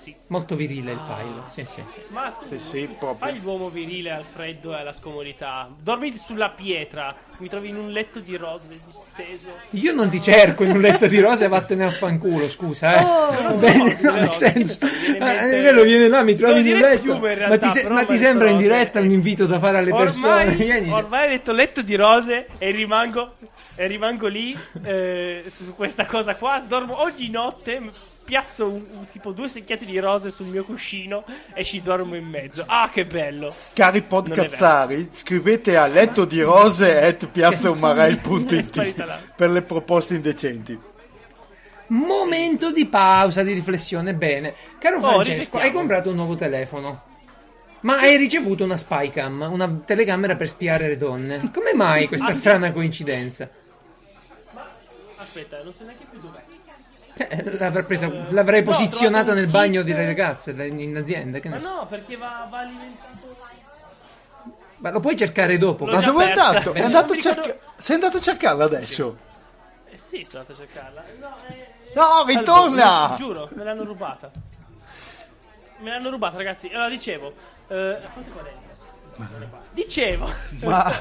[0.02, 0.12] Sì.
[0.26, 1.42] Molto virile il Pile.
[1.52, 2.00] Sì, sì, sì.
[2.08, 5.68] Ma tu Sì, sì, fai l'uomo virile al freddo e alla scomodità.
[5.80, 7.14] Dormi sulla pietra.
[7.38, 9.50] Mi trovi in un letto di rose disteso.
[9.70, 13.04] Io non ti cerco in un letto di rose e vattene a fanculo, scusa, eh.
[13.04, 13.58] Oh!
[13.60, 16.98] Bene, no, nel senso, eh, mente- quello viene là, mi trovi in un letto.
[17.02, 19.78] fiume, in ma realtà, ti, se- ma ti sembra in diretta un invito da fare
[19.78, 20.42] alle persone?
[20.50, 20.90] Ormai, Vieni.
[20.90, 23.34] ormai hai detto letto di rose e rimango,
[23.76, 26.60] e rimango lì eh, su questa cosa qua.
[26.66, 27.80] Dormo ogni notte,
[28.24, 32.26] piazzo un- un- tipo due secchiate di rose sul mio cuscino e ci dormo in
[32.26, 32.64] mezzo.
[32.66, 33.54] Ah, che bello!
[33.74, 37.28] Cari podcazzari, scrivete a letto di rose at
[38.96, 39.20] là.
[39.36, 40.78] per le proposte indecenti.
[41.88, 44.14] Momento di pausa, di riflessione.
[44.14, 44.54] Bene.
[44.78, 47.02] Caro Oh, Francesco, hai comprato un nuovo telefono.
[47.80, 51.50] Ma hai ricevuto una spycam, una telecamera per spiare le donne.
[51.52, 52.38] Come mai questa sì.
[52.38, 53.48] strana coincidenza?
[55.16, 56.01] Aspetta, non so neanche.
[57.14, 59.92] Eh, l'avrei, presa- l'avrei no, posizionata nel un bagno kit.
[59.92, 61.38] delle ragazze in azienda.
[61.40, 61.68] Che ne Ma so.
[61.74, 63.36] no, perché va, va alimentato.
[64.78, 65.84] Ma lo puoi cercare dopo.
[65.86, 66.72] L'ho Ma dove è andato?
[66.72, 69.16] È andato ricordo- cerca- Sei andato a cercarla adesso?
[69.88, 71.04] Eh sì, sono andato a cercarla.
[71.20, 73.02] No, eh, No, ritorna!
[73.02, 74.30] Albo, giuro, me l'hanno rubata.
[75.80, 76.68] Me l'hanno rubata, ragazzi.
[76.68, 77.32] Allora, dicevo.
[77.68, 79.60] Eh, cosa qua dentro?
[79.72, 80.32] Dicevo.
[80.62, 80.90] Ma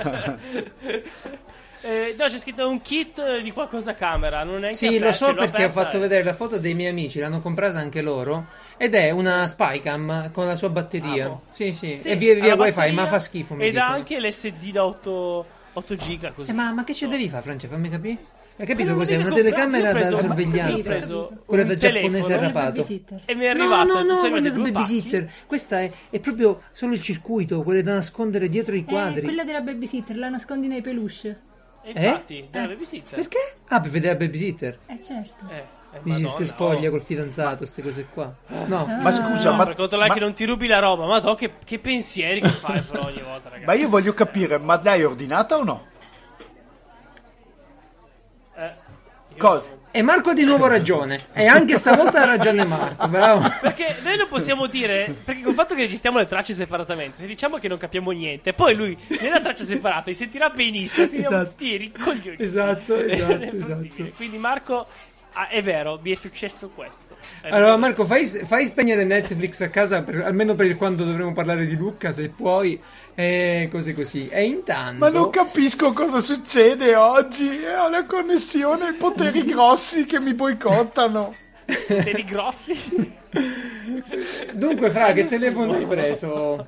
[1.84, 4.44] Eh, no, c'è scritto un kit di qualcosa camera.
[4.44, 6.74] Non è Sì, lo aperto, so l'ho perché ho fatto e- vedere la foto dei
[6.76, 8.46] miei amici, l'hanno comprata anche loro.
[8.78, 11.26] Ed è una spycam con la sua batteria.
[11.26, 11.41] Ah, boh.
[11.50, 13.56] Sì, sì, Sì, e via via wifi, batteria ma fa schifo.
[13.56, 16.32] Mi Ed ha anche l'SD da 8, 8 giga.
[16.32, 16.52] Così.
[16.52, 17.67] Eh, ma, ma che ci devi fare, Francia?
[17.67, 18.17] Fammi capire.
[18.58, 19.15] Hai capito cos'è?
[19.15, 21.00] Una telecamera da sorveglianza.
[21.46, 22.86] Quella da giapponese arrapato.
[23.26, 23.84] E mi è arrivata.
[23.86, 25.24] No, no, no, quella da babysitter.
[25.26, 25.38] pacchi?
[25.48, 29.22] Questa è, è proprio solo il circuito, quelle da nascondere dietro i Eh, quadri.
[29.24, 31.50] quella della babysitter, la nascondi nei peluche.
[31.84, 32.06] E Eh?
[32.08, 32.67] infatti, della Eh.
[32.70, 33.15] babysitter.
[33.20, 33.56] Perché?
[33.67, 34.80] Ah, per vedere la babysitter.
[34.88, 35.46] Eh certo.
[35.50, 36.91] Eh, Dici Madonna, se spoglia oh.
[36.91, 38.34] col fidanzato, queste cose qua.
[38.65, 38.86] No.
[38.86, 41.06] Ma scusa, No, ma, per controllare ma- che non ti rubi la roba.
[41.06, 43.65] Ma do, che, che pensieri che fai però ogni volta, ragazzi.
[43.65, 45.86] ma io voglio capire, ma l'hai ordinata o no?
[48.56, 48.72] Eh,
[49.38, 49.70] Cosa?
[49.93, 51.25] E Marco ha di nuovo ragione.
[51.34, 53.47] E anche stavolta ha ragione Marco, bravo.
[53.60, 55.13] Perché noi non possiamo dire.
[55.23, 58.73] Perché col fatto che registriamo le tracce separatamente, se diciamo che non capiamo niente, poi
[58.73, 61.08] lui nella traccia separata si sentirà benissimo.
[61.08, 61.41] Si Esatto.
[61.41, 61.63] esatto.
[61.77, 62.36] ricoglioni.
[62.39, 63.88] Esatto, Non è esatto, possibile.
[63.88, 64.15] esatto.
[64.15, 64.88] Quindi, Marco,
[65.34, 67.15] ah, è vero, mi è successo questo.
[67.41, 67.78] È Allora, vero.
[67.78, 72.12] Marco, fai, fai spegnere Netflix a casa, per- almeno per quando dovremo parlare di Luca,
[72.12, 72.80] se puoi,
[73.15, 74.28] e cose così.
[74.30, 75.00] E intanto.
[75.00, 77.48] Ma non capisco cosa succede oggi.
[77.80, 81.34] Ho la connessione poteri grossi che mi boicottano.
[81.65, 83.20] Poteri grossi.
[84.54, 86.65] Dunque, Fra, che telefono hai preso?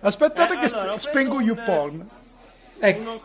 [0.00, 2.08] Aspettate Eh, che allora, spengo un- YouPorn.
[2.78, 3.00] Ecco.
[3.00, 3.20] Uno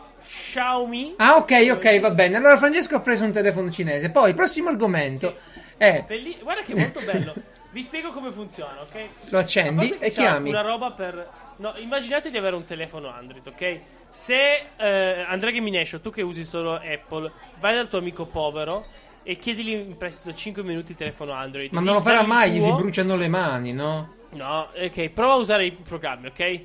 [0.50, 1.14] Xiaomi.
[1.18, 2.36] Ah, ok, ok, va bene.
[2.36, 4.10] Allora, Francesco ha preso un telefono cinese.
[4.10, 5.36] Poi, il prossimo argomento
[5.76, 7.34] è: Belli- Guarda che è molto bello.
[7.70, 9.04] Vi spiego come funziona, ok?
[9.30, 10.48] lo accendi e chiami.
[10.48, 11.28] Una roba per.
[11.58, 13.80] No, immaginate di avere un telefono Android, ok?
[14.08, 18.84] Se eh, Andrea Gaminescio, tu che usi solo Apple, vai dal tuo amico povero
[19.22, 21.70] e chiedigli in prestito 5 minuti di telefono Android.
[21.72, 24.14] Ma non lo farà mai, il gli si tuo- bruciano le mani, no?
[24.30, 26.60] No, ok, prova a usare i programmi, ok?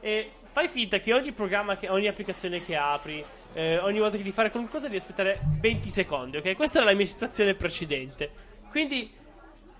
[0.00, 4.22] E fai finta che ogni programma, che, ogni applicazione che apri, eh, ogni volta che
[4.22, 6.54] devi fare qualcosa devi aspettare 20 secondi, ok?
[6.56, 8.30] Questa era la mia situazione precedente.
[8.70, 9.12] Quindi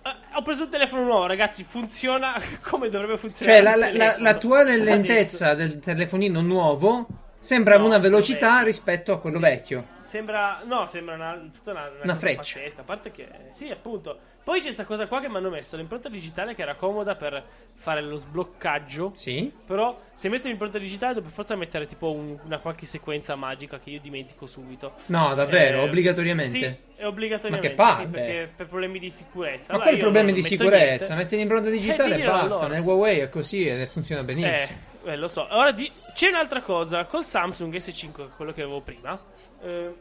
[0.03, 3.63] eh, ho preso un telefono nuovo, ragazzi, funziona come dovrebbe funzionare.
[3.63, 4.85] Cioè, la, la- la- tua Adesso.
[4.85, 7.07] lentezza del telefonino nuovo
[7.39, 8.67] sembra No, una velocità vecchio.
[8.67, 9.99] rispetto a quello vecchio.
[10.03, 12.59] Sembra, no, sembra una, tutta una, Una cosa freccia.
[12.59, 12.81] pazzesca.
[12.81, 14.19] A parte che, sì, appunto.
[14.43, 17.43] Poi c'è questa cosa qua che mi hanno messo l'impronta digitale che era comoda per
[17.75, 19.13] fare lo sbloccaggio.
[19.15, 19.53] Sì?
[19.67, 23.79] Però se metto l'impronta digitale devo per forza mettere tipo un- una qualche sequenza magica
[23.79, 24.95] che io dimentico subito.
[25.07, 26.59] No, davvero, Eh, obbligatoriamente.
[26.59, 27.69] Sì, è obbligatoriamente.
[27.69, 28.05] Ma che palle.
[28.07, 29.67] Sì, perché per problemi di sicurezza.
[29.69, 31.15] Ma Allora quali problemi di sicurezza?
[31.15, 31.15] niente.
[31.15, 32.55] Metti l'impronta digitale Eh, e diglielo basta.
[32.59, 32.69] allora.
[32.69, 34.79] Nel Huawei è così ed funziona benissimo.
[35.05, 35.47] Eh, eh, lo so.
[35.51, 37.05] Ora di- c'è un'altra cosa.
[37.05, 39.19] Col Samsung S5, quello che avevo prima,
[39.63, 39.95] eh,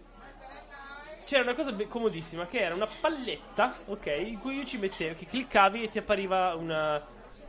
[1.29, 5.13] c'era una cosa be- comodissima che era una palletta, ok, in cui io ci mettevo,
[5.15, 6.97] che cliccavi e ti appariva una,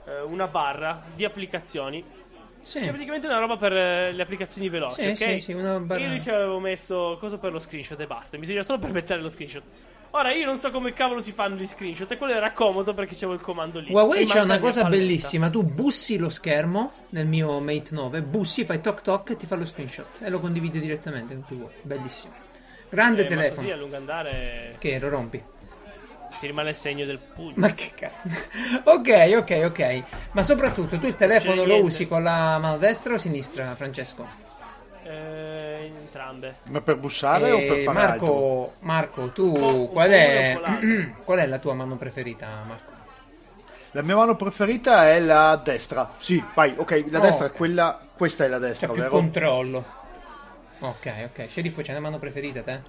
[0.05, 2.05] eh, una barra di applicazioni.
[2.63, 2.81] Sì.
[2.81, 5.17] Che è praticamente una roba per eh, le applicazioni veloci, Sì, ok?
[5.33, 8.37] sì, sì, una barra- Io lì ci avevo messo cosa per lo screenshot e basta.
[8.37, 9.63] Mi serviva solo per mettere lo screenshot.
[10.11, 13.15] Ora io non so come cavolo si fanno gli screenshot e quello era comodo perché
[13.15, 13.91] c'avevo il comando lì.
[13.93, 15.01] Huawei manca una cosa palletta.
[15.03, 15.49] bellissima.
[15.49, 19.57] Tu bussi lo schermo nel mio Mate 9, bussi, fai toc toc e ti fa
[19.57, 21.73] lo screenshot e lo condividi direttamente con chi vuoi.
[21.81, 22.35] Bellissimo.
[22.91, 23.61] Grande Eh, ma telefono.
[23.63, 25.43] così a lungo andare Che lo rompi.
[26.39, 27.55] ti rimane il segno del pugno.
[27.57, 28.29] Ma che cazzo.
[28.85, 30.03] ok, ok, ok.
[30.33, 34.27] Ma soprattutto tu il telefono C'è lo usi con la mano destra o sinistra, Francesco?
[35.05, 36.57] Eh, entrambe.
[36.65, 38.27] Ma per bussare o per E fare altro?
[38.27, 40.57] Marco, Marco, tu po' qual è,
[41.25, 42.89] qual è la tua mano preferita, Marco?
[43.93, 46.13] La mia mano preferita è la destra.
[46.19, 47.53] Sì, vai, ok, la Oh, destra ok.
[47.53, 48.01] è quella.
[48.17, 49.11] Questa è la C'è destra, più vero?
[49.11, 49.85] controllo.
[50.81, 51.47] Ok, ok.
[51.49, 52.81] Sceriffo, c'è una mano preferita te?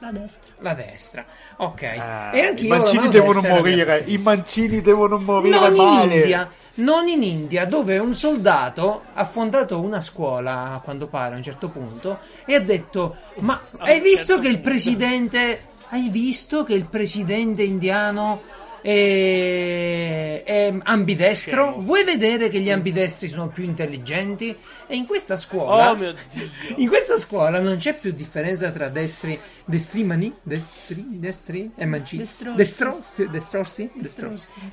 [0.00, 0.52] La destra.
[0.60, 1.24] La destra.
[1.56, 1.82] Ok.
[1.82, 4.04] Ah, e anche I mancini devono morire.
[4.06, 6.14] I mancini devono morire Non in male.
[6.14, 11.42] India, non in India, dove un soldato ha fondato una scuola quando pare a un
[11.42, 15.62] certo punto e ha detto: Ma A hai visto che il punto." presidente.
[15.90, 18.42] Hai visto che il presidente indiano
[18.80, 21.76] è, è ambidestro?
[21.78, 24.56] Vuoi vedere che gli ambidestri sono più intelligenti?
[24.86, 25.90] E in questa scuola.
[25.90, 26.50] Oh mio dio.
[26.76, 32.26] In questa scuola non c'è più differenza tra destri, destrimani, destri, destri e mancini.
[32.54, 33.28] Destrorsi.
[33.28, 33.90] Destrorsi.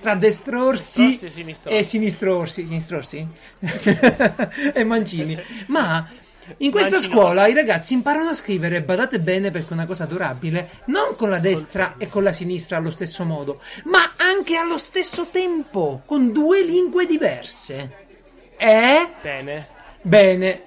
[0.02, 1.78] Tra destrorsi Destrorsi e sinistrorsi.
[1.78, 3.28] e sinistrorsi, sinistrorsi
[4.74, 5.38] e mancini.
[5.68, 6.08] Ma
[6.58, 7.20] in questa Mancinosi.
[7.20, 11.30] scuola i ragazzi imparano a scrivere, badate bene perché è una cosa adorabile, non con
[11.30, 16.32] la destra e con la sinistra allo stesso modo, ma anche allo stesso tempo, con
[16.32, 18.04] due lingue diverse.
[18.58, 19.10] Eh?
[19.22, 19.68] Bene.
[20.02, 20.62] Bene,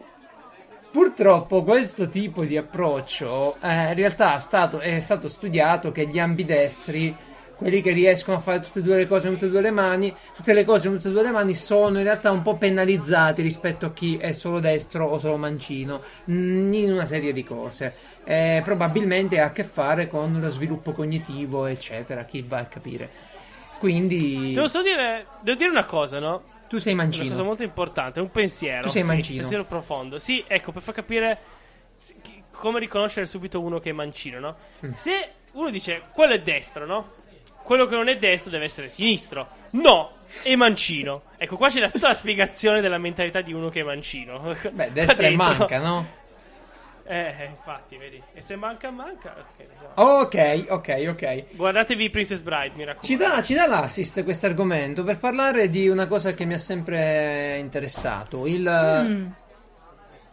[0.90, 6.18] purtroppo questo tipo di approccio eh, in realtà è stato, è stato studiato che gli
[6.18, 7.14] ambidestri,
[7.58, 9.72] quelli che riescono a fare tutte e due le cose con tutte e due le
[9.72, 12.56] mani, tutte le cose con tutte e due le mani sono in realtà un po'
[12.56, 17.42] penalizzati rispetto a chi è solo destro o solo mancino mm, in una serie di
[17.42, 17.92] cose.
[18.22, 23.10] Eh, probabilmente ha a che fare con lo sviluppo cognitivo, eccetera, chi va a capire.
[23.80, 26.42] Quindi Devo solo dire, devo dire una cosa, no?
[26.68, 27.30] tu sei Una mancino.
[27.30, 28.82] cosa molto importante, un pensiero.
[28.82, 29.38] Tu sei sì, mancino.
[29.40, 30.18] pensiero profondo.
[30.20, 31.38] Sì, ecco, per far capire
[32.52, 34.56] come riconoscere subito uno che è mancino, no?
[34.84, 34.92] Mm.
[34.92, 37.12] Se uno dice quello è destro, no?
[37.68, 39.46] Quello che non è destro deve essere sinistro.
[39.72, 41.20] No, è mancino.
[41.36, 44.56] Ecco, qua c'è la, tutta la spiegazione della mentalità di uno che è mancino.
[44.70, 45.36] Beh, destra e dentro.
[45.36, 46.06] manca, no?
[47.04, 48.22] Eh, infatti, vedi.
[48.32, 49.34] E se manca, manca.
[49.38, 50.02] Ok, no.
[50.20, 51.44] Ok, ok, ok.
[51.56, 53.00] Guardatevi Princess Bride, mi raccomando.
[53.06, 56.58] Ci dà, ci dà l'assist questo argomento per parlare di una cosa che mi ha
[56.58, 58.46] sempre interessato.
[58.46, 59.26] Il, Mm.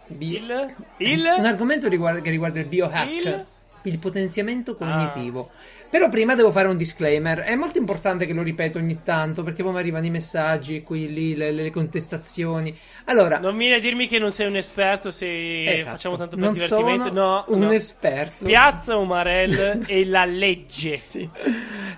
[0.07, 0.17] Il?
[0.17, 1.27] bi- un Il?
[1.27, 3.45] argomento riguarda- che riguarda il biohack, il,
[3.83, 3.99] Il?
[3.99, 5.51] potenziamento cognitivo.
[5.95, 7.39] Però prima devo fare un disclaimer.
[7.39, 11.10] È molto importante che lo ripeto ogni tanto perché poi mi arrivano i messaggi, qui,
[11.13, 12.77] lì, le, le contestazioni.
[13.05, 16.43] Allora, Non vieni a dirmi che non sei un esperto se esatto, facciamo tanto per
[16.43, 17.08] non divertimento.
[17.08, 17.71] sono no, un no.
[17.71, 18.43] esperto.
[18.43, 20.97] Piazza Umarell e la legge.
[20.97, 21.29] Sì.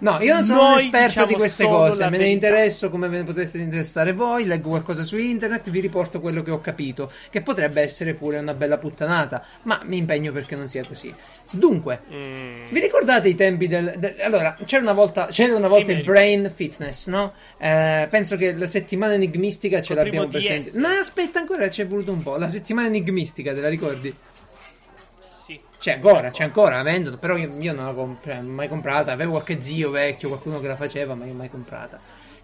[0.02, 2.48] No, io non sono Noi un esperto diciamo di queste cose, me ne verità.
[2.48, 6.52] interesso come ve ne potreste interessare voi, leggo qualcosa su internet, vi riporto quello che
[6.52, 10.86] ho capito, che potrebbe essere pure una bella puttanata, ma mi impegno perché non sia
[10.86, 11.12] così.
[11.50, 12.68] Dunque, Mm.
[12.70, 13.87] vi ricordate i tempi del...
[13.96, 17.34] del- allora, c'era una volta, c'era una volta mi il brain fitness, no?
[17.58, 20.78] Eh, penso che la settimana enigmistica ce Col l'abbiamo presente.
[20.78, 22.38] No, aspetta, ancora ci è voluto un po'.
[22.38, 24.14] La settimana enigmistica, te la ricordi?
[25.46, 25.60] Sì.
[25.80, 29.12] C'è ancora, c'è ancora, la vendono, però io, io non l'ho comp- mai comprata.
[29.12, 32.00] Avevo qualche zio vecchio, qualcuno che la faceva, ma io mai comprata.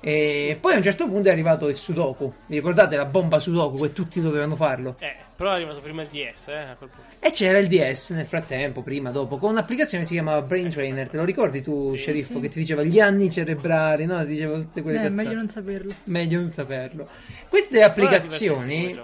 [0.06, 2.34] E poi a un certo punto è arrivato il Sudoku.
[2.48, 4.98] Vi ricordate la bomba Sudoku che tutti dovevano farlo?
[5.00, 7.10] Eh, però è arrivato prima il DS, eh, a quel punto.
[7.20, 11.08] E c'era il DS nel frattempo, prima, dopo, con un'applicazione che si chiamava Brain Trainer.
[11.08, 12.40] Te lo ricordi tu, Sì, sceriffo, sì.
[12.42, 14.20] che ti diceva gli anni cerebrali, no?
[14.20, 15.24] Ti diceva tutte quelle Eh, cazzate.
[15.24, 15.94] meglio non saperlo.
[16.04, 17.08] Meglio non saperlo.
[17.48, 19.00] Queste applicazioni,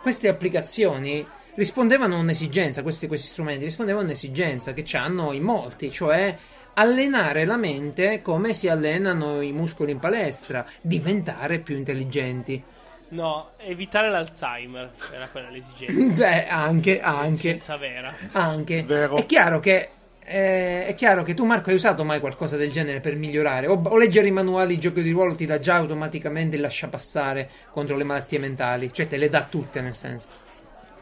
[0.00, 5.90] queste applicazioni rispondevano a un'esigenza, questi, questi strumenti rispondevano a un'esigenza che hanno in molti,
[5.90, 6.34] cioè
[6.78, 12.62] allenare la mente come si allenano i muscoli in palestra, diventare più intelligenti.
[13.10, 16.14] No, evitare l'Alzheimer era quella l'esigenza.
[16.28, 18.18] Beh, anche, anche, L'esigenza vera.
[18.32, 18.84] anche.
[18.84, 19.16] Vero.
[19.16, 19.90] È chiaro che.
[20.24, 23.66] eh, è chiaro che tu, Marco, hai usato mai qualcosa del genere per migliorare?
[23.66, 26.88] O, o leggere i manuali di gioco di ruolo ti dà già automaticamente il lascia
[26.88, 28.92] passare contro le malattie mentali?
[28.92, 30.28] Cioè, te le dà tutte, nel senso.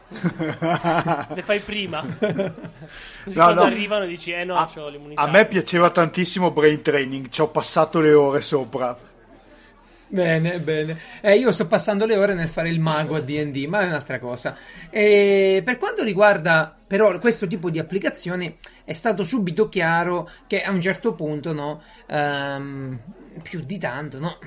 [1.33, 1.99] Le fai prima.
[2.01, 3.67] Così No, quando no.
[3.67, 5.21] arrivano dici, eh no, A, c'ho l'immunità.
[5.21, 8.97] a me piaceva tantissimo Brain Training, ci ho passato le ore sopra.
[10.09, 10.97] Bene, bene.
[11.19, 14.19] Eh, io sto passando le ore nel fare il mago a DD, ma è un'altra
[14.19, 14.55] cosa.
[14.89, 20.71] E per quanto riguarda però questo tipo di applicazioni, è stato subito chiaro che a
[20.71, 22.97] un certo punto, no, ehm,
[23.43, 24.37] più di tanto, no,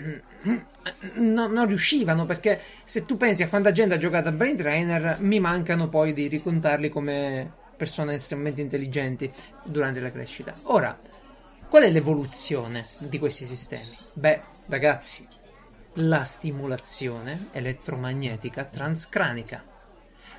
[1.15, 5.17] no- non riuscivano perché se tu pensi a quanta gente ha giocato a Brain Trainer,
[5.21, 9.31] mi mancano poi di ricontarli come persone estremamente intelligenti
[9.65, 10.53] durante la crescita.
[10.65, 10.99] Ora,
[11.71, 13.97] Qual è l'evoluzione di questi sistemi?
[14.15, 15.25] Beh, ragazzi,
[15.95, 19.63] la stimolazione elettromagnetica transcranica.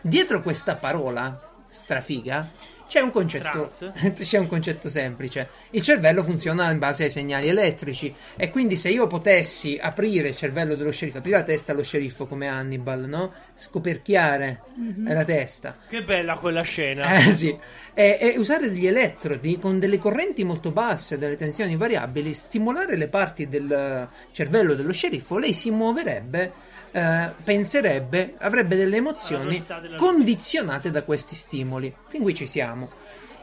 [0.01, 2.45] Dietro questa parola strafiga
[2.91, 3.69] c'è un concetto,
[4.19, 5.47] c'è un concetto semplice.
[5.69, 10.36] Il cervello funziona in base ai segnali elettrici e quindi se io potessi aprire il
[10.36, 13.32] cervello dello sceriffo, aprire la testa allo sceriffo come Hannibal, no?
[13.54, 15.08] Scoperchiare mm-hmm.
[15.10, 15.77] la testa.
[15.88, 17.13] Che bella quella scena.
[17.15, 17.58] Eh sì.
[17.93, 23.08] E, e, usare degli elettrodi con delle correnti molto basse, delle tensioni variabili, stimolare le
[23.08, 29.65] parti del cervello dello sceriffo, lei si muoverebbe eh, penserebbe, avrebbe delle emozioni
[29.97, 31.93] condizionate da questi stimoli.
[32.08, 32.89] Fin qui ci siamo.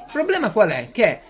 [0.07, 0.89] Il problema qual è?
[0.91, 1.21] Che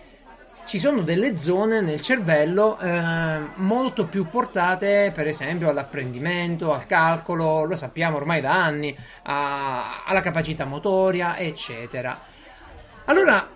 [0.66, 7.64] ci sono delle zone nel cervello eh, molto più portate, per esempio, all'apprendimento, al calcolo,
[7.64, 12.20] lo sappiamo ormai da anni, a, alla capacità motoria, eccetera.
[13.07, 13.48] Allora,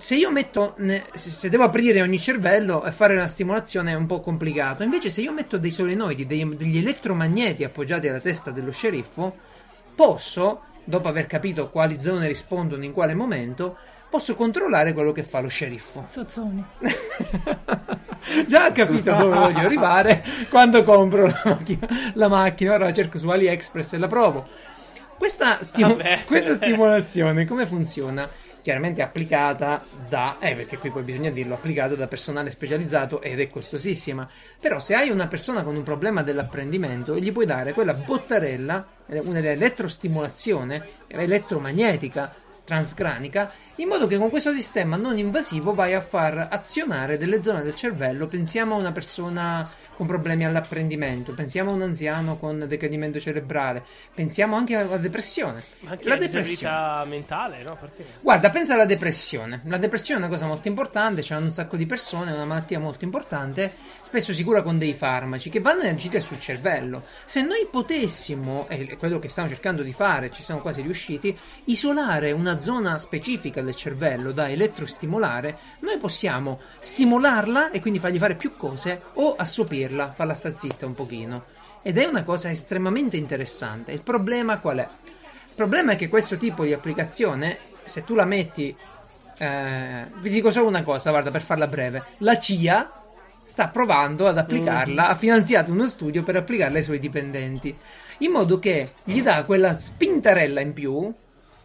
[0.00, 0.76] se io metto,
[1.12, 4.82] se devo aprire ogni cervello e fare una stimolazione è un po' complicato.
[4.82, 9.36] Invece, se io metto dei solenoidi, dei, degli elettromagneti appoggiati alla testa dello sceriffo,
[9.94, 13.76] posso, dopo aver capito quali zone rispondono in quale momento,
[14.08, 16.06] posso controllare quello che fa lo sceriffo.
[16.08, 16.64] Zozzoni.
[18.46, 22.72] Già ho capito dove voglio arrivare quando compro la macchina, la macchina.
[22.72, 24.48] Ora la cerco su AliExpress e la provo.
[25.18, 28.26] Questa, stim- questa stimolazione come funziona?
[28.62, 33.46] Chiaramente applicata da, eh perché qui poi bisogna dirlo, applicata da personale specializzato ed è
[33.48, 34.28] costosissima.
[34.60, 39.18] Però se hai una persona con un problema dell'apprendimento, gli puoi dare quella bottarella, eh,
[39.18, 47.18] un'elettrostimolazione elettromagnetica transcranica, in modo che con questo sistema non invasivo vai a far azionare
[47.18, 48.28] delle zone del cervello.
[48.28, 49.68] Pensiamo a una persona
[50.00, 53.84] con problemi all'apprendimento, pensiamo a un anziano con decadimento cerebrale,
[54.14, 55.62] pensiamo anche alla depressione.
[55.80, 57.76] Ma anche la depressione mentale, no?
[57.78, 58.06] Perché?
[58.22, 59.60] Guarda, pensa alla depressione.
[59.64, 62.78] La depressione è una cosa molto importante, c'è un sacco di persone, è una malattia
[62.78, 63.74] molto importante,
[64.10, 67.04] spesso si cura con dei farmaci che vanno a agire sul cervello.
[67.24, 72.32] Se noi potessimo, e quello che stiamo cercando di fare, ci siamo quasi riusciti, isolare
[72.32, 78.56] una zona specifica del cervello da elettrostimolare, noi possiamo stimolarla e quindi fargli fare più
[78.56, 81.44] cose o assopirla farla sta zitta un pochino.
[81.80, 83.92] Ed è una cosa estremamente interessante.
[83.92, 84.88] Il problema qual è?
[85.04, 88.74] Il problema è che questo tipo di applicazione, se tu la metti...
[89.38, 92.02] Eh, vi dico solo una cosa, guarda, per farla breve.
[92.18, 92.99] La CIA
[93.42, 95.10] sta provando ad applicarla, mm.
[95.10, 97.76] ha finanziato uno studio per applicarla ai suoi dipendenti,
[98.18, 101.12] in modo che gli dà quella spintarella in più,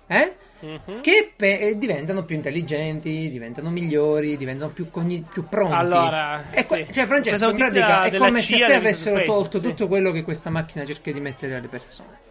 [0.07, 0.35] eh?
[0.65, 1.01] mm-hmm.
[1.01, 5.73] che pe- eh, diventano più intelligenti, diventano migliori, diventano più, cogni- più pronti.
[5.73, 6.87] Allora, è sì.
[6.91, 9.65] cioè, Francesco, in pratica è come se te avessero tolto sì.
[9.65, 12.23] tutto quello che questa macchina cerca di mettere alle persone.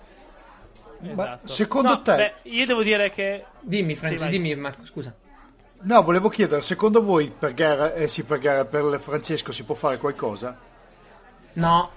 [1.06, 1.48] Esatto.
[1.48, 3.44] secondo no, te, beh, io devo dire che.
[3.60, 5.14] Dimmi, Francesco, sì, dimmi, Marco, scusa.
[5.82, 9.74] No, volevo chiedere, secondo voi per gara, eh, sì, per gara per Francesco si può
[9.74, 10.56] fare qualcosa?
[11.54, 11.90] No,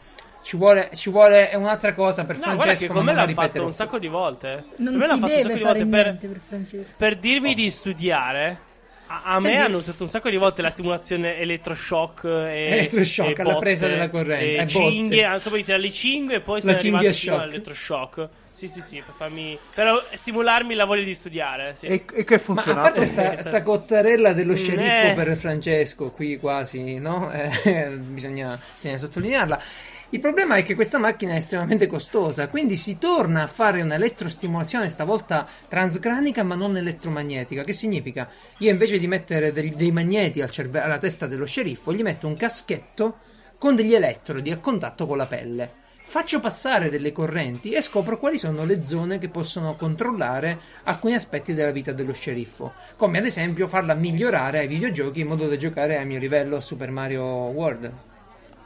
[0.48, 2.88] ci vuole, ci vuole un'altra cosa per no, Francesco.
[2.88, 4.66] Che con me l'ha fatto un sacco di volte.
[4.78, 7.54] Non me l'ha fatto un sacco di volte per, per, per, dirmi oh.
[7.54, 8.60] di studiare.
[9.08, 13.42] A, a me hanno usato un sacco di volte la stimolazione elettroshock e, elettroshock e
[13.42, 14.56] alla presa della corrente.
[14.56, 18.30] E cinghie, hanno sopra le cinghie e poi sono arrivati fino all'elettroshock.
[18.58, 19.56] Sì, sì, sì, per farmi.
[19.76, 21.76] Per stimolarmi la voglia di studiare.
[21.76, 21.86] Sì.
[21.86, 22.82] E, e, che è funzionato?
[22.82, 25.14] Ma a parte sta, sta cottarella dello mm, sceriffo eh.
[25.14, 27.30] per Francesco, qui quasi, no?
[27.38, 29.62] Eh, bisogna, bisogna sottolinearla.
[30.10, 34.90] Il problema è che questa macchina è estremamente costosa, quindi si torna a fare un'elettrostimolazione
[34.90, 37.64] stavolta transgranica ma non elettromagnetica.
[37.64, 38.28] Che significa?
[38.58, 42.26] Io invece di mettere dei, dei magneti al cerve- alla testa dello sceriffo, gli metto
[42.26, 43.20] un caschetto
[43.60, 45.86] con degli elettrodi a contatto con la pelle.
[46.10, 51.54] Faccio passare delle correnti e scopro quali sono le zone che possono controllare alcuni aspetti
[51.54, 55.98] della vita dello sceriffo, come ad esempio farla migliorare ai videogiochi in modo da giocare
[55.98, 57.92] a mio livello Super Mario World.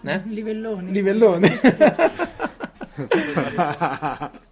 [0.03, 0.21] Eh?
[0.25, 0.91] Livellone.
[0.91, 1.59] Livellone.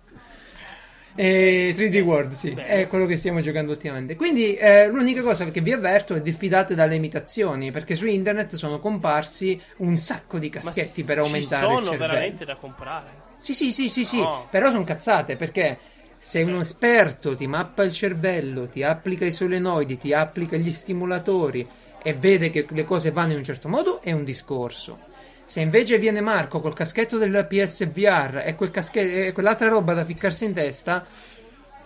[1.15, 2.65] E 3D World, sì, Beh.
[2.65, 4.15] è quello che stiamo giocando ultimamente.
[4.15, 8.79] Quindi eh, l'unica cosa che vi avverto è diffidate dalle imitazioni, perché su internet sono
[8.79, 11.85] comparsi un sacco di caschetti Ma per aumentare il cervello.
[11.85, 13.07] sono veramente da comprare.
[13.39, 14.25] Sì, sì, sì, sì, sì.
[14.49, 15.77] però sono cazzate, perché
[16.17, 21.67] se un esperto ti mappa il cervello, ti applica i solenoidi, ti applica gli stimolatori
[22.01, 25.07] e vede che le cose vanno in un certo modo, è un discorso.
[25.49, 30.05] Se invece viene Marco col caschetto del PSVR e, quel casche- e quell'altra roba da
[30.05, 31.03] ficcarsi in testa,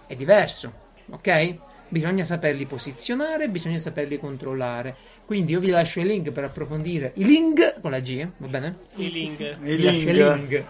[0.05, 0.73] è diverso,
[1.09, 1.55] ok?
[1.87, 4.93] Bisogna saperli posizionare, bisogna saperli controllare.
[5.25, 7.13] Quindi io vi lascio i link per approfondire.
[7.15, 8.31] I link con la G, eh?
[8.35, 8.75] va bene?
[8.85, 9.57] Sì, i link.
[9.57, 10.63] Vi lascio i link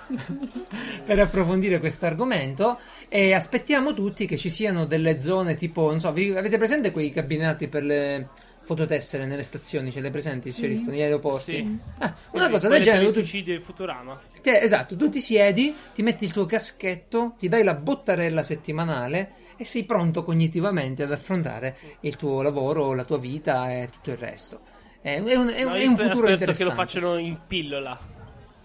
[1.03, 2.77] per approfondire questo argomento.
[3.09, 7.09] E aspettiamo tutti che ci siano delle zone tipo, non so, vi, avete presente quei
[7.09, 8.27] cabinati per le
[8.63, 10.57] fototessere nelle stazioni, ce le presenti, Sì.
[10.57, 11.51] sceriffo, negli aeroporti?
[11.51, 11.79] Sì.
[11.99, 14.19] Ah, una Sì, cosa del genere, tu, il suicidio di Futurama.
[14.41, 19.33] te- esatto, tu ti siedi, ti metti il tuo caschetto, ti dai la bottarella settimanale
[19.57, 24.17] e sei pronto cognitivamente ad affrontare il tuo lavoro, la tua vita e tutto il
[24.17, 24.61] resto.
[25.01, 26.53] È, è un, è No, è un futuro aspetto interessante.
[26.53, 27.99] che lo facciano in pillola.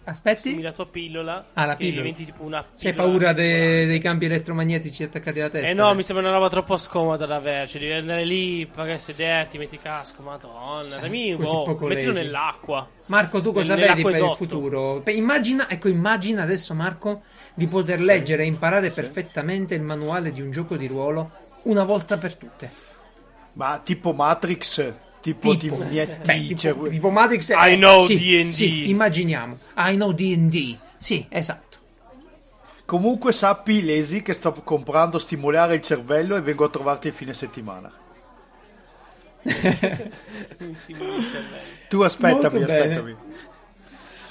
[0.08, 0.48] Aspetti?
[0.48, 1.48] Assumi la tua pillola.
[1.52, 1.96] Ah, la pillola.
[1.96, 2.78] diventi tipo una pillola.
[2.80, 5.68] C'hai paura de- dei campi elettromagnetici attaccati alla testa?
[5.68, 7.66] Eh no, mi sembra una roba troppo scomoda da avere.
[7.66, 10.96] Cioè, devi andare lì, pagare sederti, metti casco, madonna.
[10.96, 12.22] Dammi, così boh, poco mettilo lazy.
[12.24, 12.88] nell'acqua.
[13.06, 15.02] Marco, tu cosa vedi per il futuro?
[15.06, 20.50] Immagina, ecco, immagina adesso, Marco, di poter leggere e imparare perfettamente il manuale di un
[20.50, 21.30] gioco di ruolo
[21.64, 22.87] una volta per tutte.
[23.58, 28.16] Ma tipo Matrix, tipo, Tipo, ti inietti, Beh, tipo, cioè, tipo Matrix I know sì,
[28.16, 28.46] D&D.
[28.46, 29.58] Sì, immaginiamo.
[29.78, 30.76] I know D&D.
[30.96, 31.76] Sì, esatto.
[32.84, 37.34] Comunque sappi, Lesi, che sto comprando stimolare il cervello e vengo a trovarti il fine
[37.34, 37.90] settimana.
[39.42, 41.62] Mi stimoli il cervello.
[41.88, 42.80] Tu aspettami, Molto bene.
[42.80, 43.16] aspettami.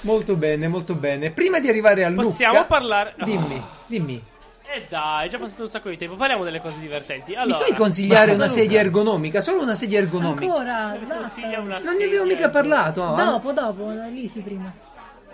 [0.00, 1.30] Molto bene, molto bene.
[1.32, 2.28] Prima di arrivare a Luca...
[2.28, 3.14] Possiamo parlare.
[3.22, 4.24] Dimmi, dimmi.
[4.70, 6.14] Eh dai, è già passato un sacco di tempo.
[6.16, 7.30] Parliamo delle cose divertenti.
[7.30, 9.40] Mi Allora, fai consigliare una sedia ergonomica?
[9.40, 10.44] Solo una sedia ergonomica.
[10.44, 12.36] Ancora, Mi consiglia una Non ne avevo sedia.
[12.36, 13.02] mica parlato.
[13.02, 13.24] ah.
[13.24, 14.70] Dopo, dopo, lì si prima.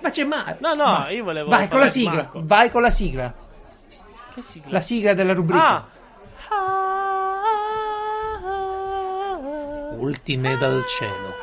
[0.00, 0.54] Ma c'è mai.
[0.58, 1.48] No, no, io volevo.
[1.48, 2.12] Vai con la parlare di sigla.
[2.14, 2.40] Marco.
[2.44, 3.34] Vai con la sigla.
[4.34, 4.70] Che sigla?
[4.70, 5.64] La sigla della rubrica.
[5.66, 5.84] Ah!
[9.98, 11.42] Ultime dal cielo.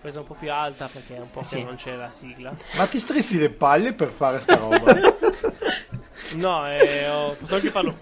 [0.00, 1.56] Presa un po' più alta perché è un po' Sì.
[1.56, 2.52] che non c'è la sigla.
[2.76, 4.78] Ma ti strizzi le palle per fare sta roba?
[6.36, 7.96] No, eh, ho- posso anche farlo.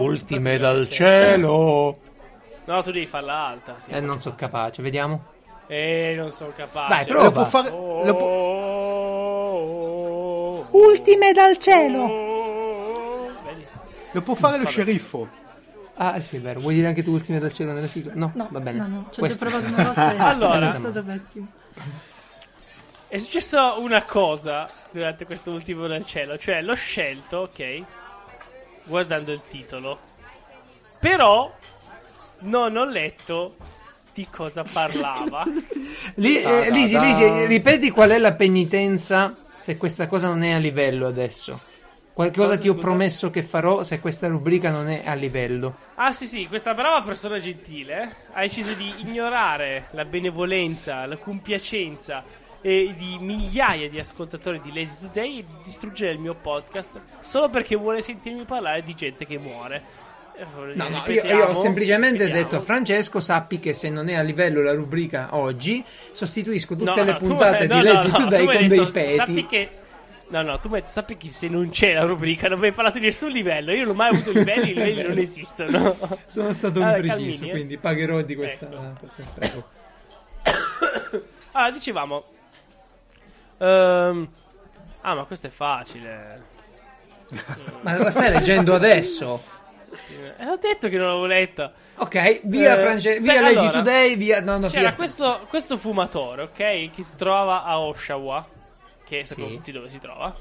[0.00, 1.98] Ultime dal cielo.
[2.64, 3.76] No, tu devi farla alta.
[3.78, 5.24] Sì, Eh, non sono capace, vediamo.
[5.66, 6.88] Eh, non sono capace.
[6.88, 7.30] Dai, lo prova.
[7.30, 7.70] può fare...
[7.70, 8.26] lo può-
[9.58, 11.98] Oh, Ultime dal cielo.
[12.02, 13.28] oh?
[14.12, 15.28] Lo può fare lo sceriffo.
[15.96, 16.60] Ah, sì, è vero.
[16.60, 18.12] Vuoi dire anche tu ultime dal cielo nella sigla?
[18.14, 18.78] No, No, va bene.
[18.78, 20.74] no, no, ci ho già provato una volta Allora.
[20.74, 21.46] è stato pessimo.
[23.08, 27.82] È successo una cosa durante questo ultimo del cielo, cioè l'ho scelto, ok,
[28.84, 30.00] guardando il titolo,
[30.98, 31.54] però
[32.40, 33.56] non ho letto
[34.12, 35.44] di cosa parlava.
[36.16, 36.98] Lì, eh, Lisi.
[36.98, 41.60] Lisi, ripeti qual è la penitenza se questa cosa non è a livello adesso.
[42.12, 42.84] Qualcosa Cosa, ti ho scusa?
[42.86, 45.76] promesso che farò se questa rubrica non è a livello.
[45.96, 52.24] ah sì sì, questa brava persona gentile ha deciso di ignorare la benevolenza, la compiacenza
[52.62, 56.90] e di migliaia di ascoltatori di Lazy Today e di distruggere il mio podcast
[57.20, 59.76] solo perché vuole sentirmi parlare di gente che muore.
[60.38, 60.44] Eh,
[60.74, 62.42] No, no, io, io ho semplicemente ripetiamo.
[62.42, 66.90] detto a Francesco, sappi che se non è a livello la rubrica oggi, sostituisco tutte
[66.90, 68.78] No, le no, tu- puntate no, di no, Lazy no, Today tu mi con dei
[68.78, 69.16] detto, peti.
[69.16, 69.70] Sappi che.
[70.28, 73.04] No, no, tu mi sappi che se non c'è la rubrica non hai parlato di
[73.06, 73.70] nessun livello.
[73.72, 75.96] Io non ho mai avuto livelli, i livelli non esistono.
[76.26, 77.50] Sono stato Allora, impreciso, Calmini, eh.
[77.52, 78.68] quindi pagherò di questa
[79.38, 79.64] Ecco.
[81.52, 82.24] Allora, dicevamo.
[83.58, 84.28] Ehm,
[85.02, 86.54] ah, ma questo è facile.
[87.82, 89.42] Ma la stai leggendo adesso?
[90.38, 91.72] Eh, ho detto che non l'avevo letta.
[91.96, 94.40] Ok, via, Eh, France- via beh, Lazy allora, Today, via...
[94.42, 94.94] No, no, C'era via.
[94.94, 96.54] questo, questo fumatore, ok?
[96.92, 98.46] Che si trova a Oshawa.
[99.04, 99.56] Che sappiamo Sì.
[99.56, 100.34] tutti dove si trova.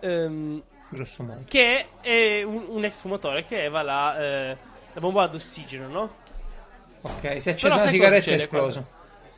[0.00, 1.42] Ehm, Grosso modo.
[1.48, 4.56] che è un, un ex fumatore che aveva la, eh,
[4.92, 6.14] la bomba ad ossigeno, no?
[7.02, 8.86] Ok, si è accesa una sigaretta e è esploso.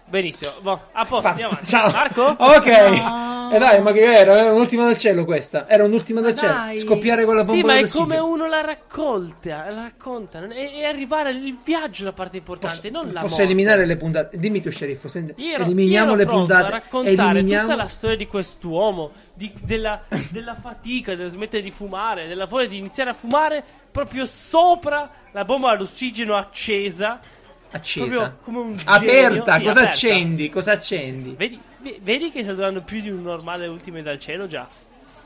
[0.07, 1.71] Benissimo, boh, a posto, andiamo avanti.
[1.71, 1.91] Ciao.
[1.91, 2.23] Marco?
[2.39, 2.67] Ok.
[2.67, 3.51] No.
[3.53, 4.39] E dai, ma che era?
[4.39, 5.67] Era un'ultima dal cielo questa.
[5.69, 6.53] Era un'ultima dal cielo.
[6.53, 6.79] dai.
[6.79, 8.05] Scoppiare con la bomba Sì, ma è d'ossigeno.
[8.05, 12.91] come uno la raccolta, la racconta, e, e arrivare il viaggio è la parte importante,
[12.91, 13.43] non la Posso morte.
[13.43, 14.39] eliminare le puntate?
[14.39, 15.09] Dimmi tu, sceriffo.
[15.09, 16.71] se- Io ero, eliminiamo io ero le puntate.
[16.71, 17.69] raccontare eliminiamo...
[17.69, 22.69] tutta la storia di quest'uomo, di- della, della fatica del smettere di fumare, della voglia
[22.69, 27.21] di iniziare a fumare proprio sopra la bomba all'ossigeno accesa.
[27.75, 28.37] Accesa.
[28.85, 29.81] Aperta, Sì, cosa aperta.
[29.83, 30.49] accendi?
[30.51, 31.35] Cosa accendi?
[31.37, 34.67] Vedi, ve- vedi che sta durando più di un normale ultime dal cielo già?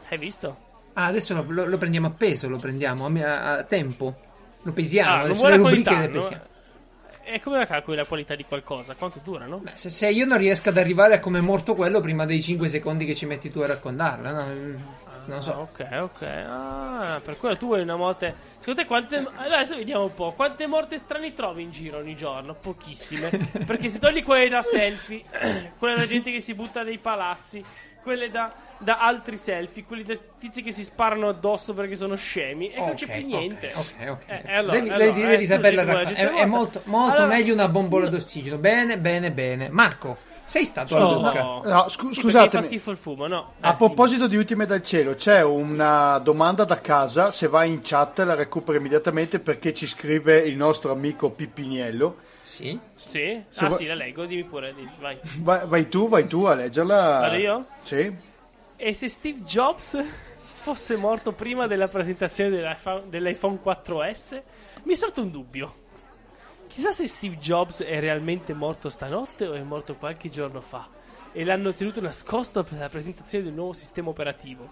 [0.08, 0.66] Hai visto?
[0.94, 4.14] Ah, adesso lo, lo- lo prendiamo a peso, lo prendiamo a, a- a tempo.
[4.62, 5.10] Lo pesiamo.
[5.10, 6.20] Ah, adesso le rubriche qualità, le no?
[6.20, 6.42] pesiamo.
[7.30, 8.94] E come la calcoli la qualità di qualcosa?
[8.94, 9.58] Quanto dura, no?
[9.58, 12.40] Beh, se, se io non riesco ad arrivare a come è morto quello prima dei
[12.42, 14.96] 5 secondi che ci metti tu a raccontarla, no?
[15.28, 15.52] Mm, non Ah, so.
[15.52, 16.22] ok, ok.
[16.22, 18.34] Ah, per quello tu vuoi una morte.
[18.58, 19.26] Secondo te quante.
[19.36, 20.32] Adesso vediamo un po'.
[20.32, 22.54] Quante morte strane trovi in giro ogni giorno?
[22.54, 23.28] Pochissime.
[23.66, 25.22] Perché se togli quelle da selfie,
[25.78, 27.62] quelle da gente che si butta dai palazzi,
[28.02, 32.70] quelle da, da altri selfie, quelli da tizi che si sparano addosso perché sono scemi,
[32.72, 33.70] e non c'è più niente.
[33.74, 34.22] Ok, ok.
[34.26, 36.16] Eh, allora, devi allora, devi- devi eh, tu saperla raccontare.
[36.16, 38.56] È, è molto, molto Allora- meglio una bombola d'ossigeno.
[38.56, 39.68] Bene, bene, bene.
[39.68, 40.16] Marco,
[40.48, 41.42] Sei stato a No, Zucca?
[41.42, 42.62] No, scu- Sì, scusatemi.
[42.62, 43.52] fa schifo il fumo, no.
[43.60, 47.80] A Eh, proposito di Ultime dal Cielo, c'è una domanda da casa, se vai in
[47.82, 52.16] chat la recupero immediatamente perché ci scrive il nostro amico Pippiniello.
[52.40, 52.78] Sì.
[52.94, 53.42] Sì?
[53.46, 55.18] Se ah vuoi- sì, la leggo, dimmi pure, dimmi, vai.
[55.40, 56.96] Vai, vai tu, vai tu a leggerla.
[57.20, 57.66] Vado io?
[57.82, 58.10] Sì.
[58.76, 60.02] E se Steve Jobs
[60.40, 64.40] fosse morto prima della presentazione dell'iPhone, dell'iPhone 4S?
[64.84, 65.74] Mi è sorto un dubbio.
[66.78, 70.86] Chissà se Steve Jobs è realmente morto stanotte o è morto qualche giorno fa
[71.32, 74.68] e l'hanno tenuto nascosto per la presentazione del nuovo sistema operativo.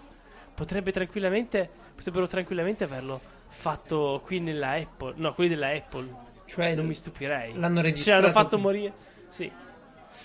[0.53, 6.07] Potrebbe tranquillamente, potrebbero tranquillamente averlo fatto qui nella Apple, no, quelli della Apple.
[6.45, 7.53] Cioè, Non mi stupirei.
[7.57, 8.23] L'hanno Cioè, registrato.
[8.23, 8.93] hanno fatto morire.
[9.27, 9.51] Sì.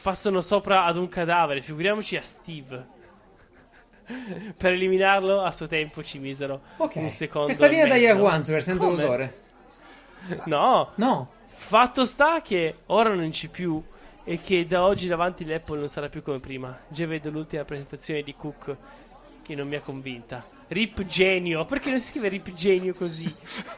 [0.03, 2.87] Passano sopra ad un cadavere, figuriamoci a Steve.
[4.57, 6.95] per eliminarlo a suo tempo ci misero Ok.
[6.95, 7.47] un secondo.
[7.49, 7.97] Questa viene da.
[7.97, 9.03] Yaguanzo per sento Come?
[9.03, 9.41] l'odore.
[10.45, 11.41] No, No.
[11.63, 13.81] Fatto sta che ora non c'è più
[14.25, 16.77] e che da oggi in avanti l'Apple non sarà più come prima.
[16.89, 18.77] Già vedo l'ultima presentazione di Cook
[19.43, 20.45] che non mi ha convinta.
[20.69, 23.33] Rip genio, perché non si scrive Rip genio così?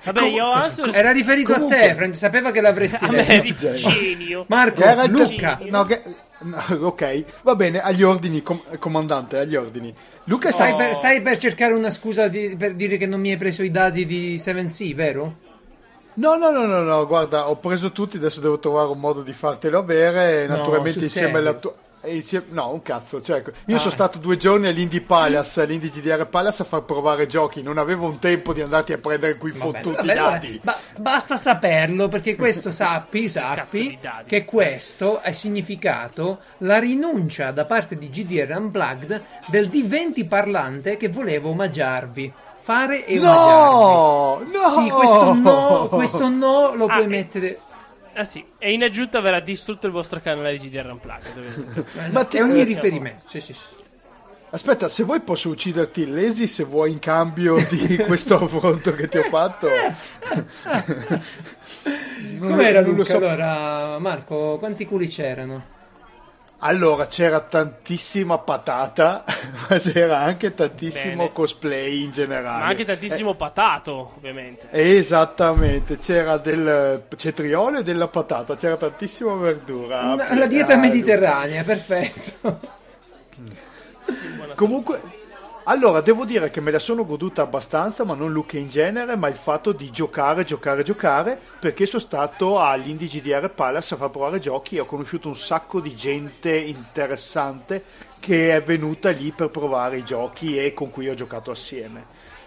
[0.04, 2.14] Vabbè, Com- io adesso Era riferito Comunque- a te, Frank.
[2.16, 3.42] Sapeva che l'avresti a me detto.
[3.72, 4.44] Rip genio.
[4.48, 5.58] Marco, Geralt- Luca.
[5.70, 6.02] No, che-
[6.42, 9.92] no, ok, va bene, agli ordini, com- comandante, agli ordini.
[10.24, 10.76] Luca Stai, sta...
[10.76, 13.70] per, stai per cercare una scusa di- per dire che non mi hai preso i
[13.70, 15.36] dati di 7C, vero?
[16.14, 19.32] No, no, no, no, no, guarda, ho preso tutti, adesso devo trovare un modo di
[19.32, 21.72] fartelo avere, No, naturalmente insieme alla tua...
[22.02, 23.78] e insieme- No, un cazzo, cioè, io Ah.
[23.80, 28.06] sono stato due giorni all'Indie Palace, all'Indie GDR Palace a far provare giochi, non avevo
[28.06, 30.32] un tempo di andarti a prendere quei Vabbè, fottuti vabbè, vabbè.
[30.34, 30.60] dati.
[30.62, 37.98] Ba- basta saperlo perché questo sappi, sappi che questo ha significato la rinuncia da parte
[37.98, 42.32] di GDR Unplugged del D20 parlante che volevo omaggiarvi.
[42.64, 43.18] Fare e.
[43.18, 44.70] No, no!
[44.70, 47.58] Sì, questo no, questo no lo Ah, puoi e- mettere.
[48.14, 51.84] Ah sì, e in aggiunta verrà distrutto il vostro canale di GDR Unplugged.
[52.12, 53.28] Ma è ogni riferimento.
[53.28, 53.60] Sì, sì, sì.
[54.48, 59.18] Aspetta, se vuoi posso ucciderti lesi se vuoi in cambio di questo affronto che ti
[59.18, 59.68] ho fatto.
[62.38, 63.10] Non- Com'era non lo Luca?
[63.10, 63.16] so.
[63.18, 65.72] Allora, Marco, quanti culi c'erano?
[66.66, 69.22] Allora, c'era tantissima patata,
[69.68, 71.32] ma c'era anche tantissimo Bene.
[71.32, 72.62] cosplay in generale.
[72.62, 74.68] Ma anche tantissimo patato, ovviamente.
[74.70, 80.14] Eh, Esattamente, c'era del cetriolo e della patata, c'era tantissima verdura.
[80.14, 82.60] La, la dieta Ah, mediterranea, perfetto.
[84.54, 85.00] Comunque,
[85.64, 89.28] allora devo dire che me la sono goduta abbastanza, ma non Luca in genere, ma
[89.28, 94.40] il fatto di giocare, giocare, giocare, perché sono stato all'Indie GDR Palace a far provare
[94.40, 97.82] giochi e ho conosciuto un sacco di gente interessante
[98.20, 102.06] che è venuta lì per provare i giochi e con cui ho giocato assieme.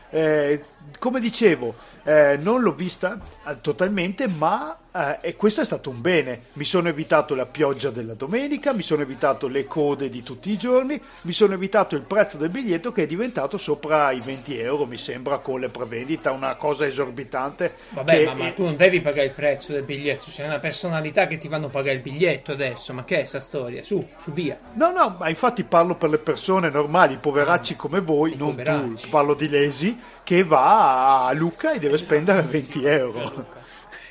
[0.10, 0.64] Eh,
[1.00, 3.20] come dicevo, eh, non l'ho vista
[3.62, 6.42] totalmente, ma eh, e questo è stato un bene.
[6.54, 10.58] Mi sono evitato la pioggia della domenica, mi sono evitato le code di tutti i
[10.58, 14.86] giorni, mi sono evitato il prezzo del biglietto che è diventato sopra i 20 euro,
[14.86, 17.74] mi sembra, con le prevendita, una cosa esorbitante.
[17.90, 21.38] Vabbè, ma, ma tu non devi pagare il prezzo del biglietto, sei una personalità che
[21.38, 22.94] ti fanno pagare il biglietto adesso.
[22.94, 23.84] Ma che è sta storia?
[23.84, 24.58] Su, su via.
[24.74, 29.04] No, no, ma infatti parlo per le persone normali, i poveracci come voi, non poveracci.
[29.04, 33.56] tu, parlo di Lesi, che va a Lucca e deve spendere 20 euro.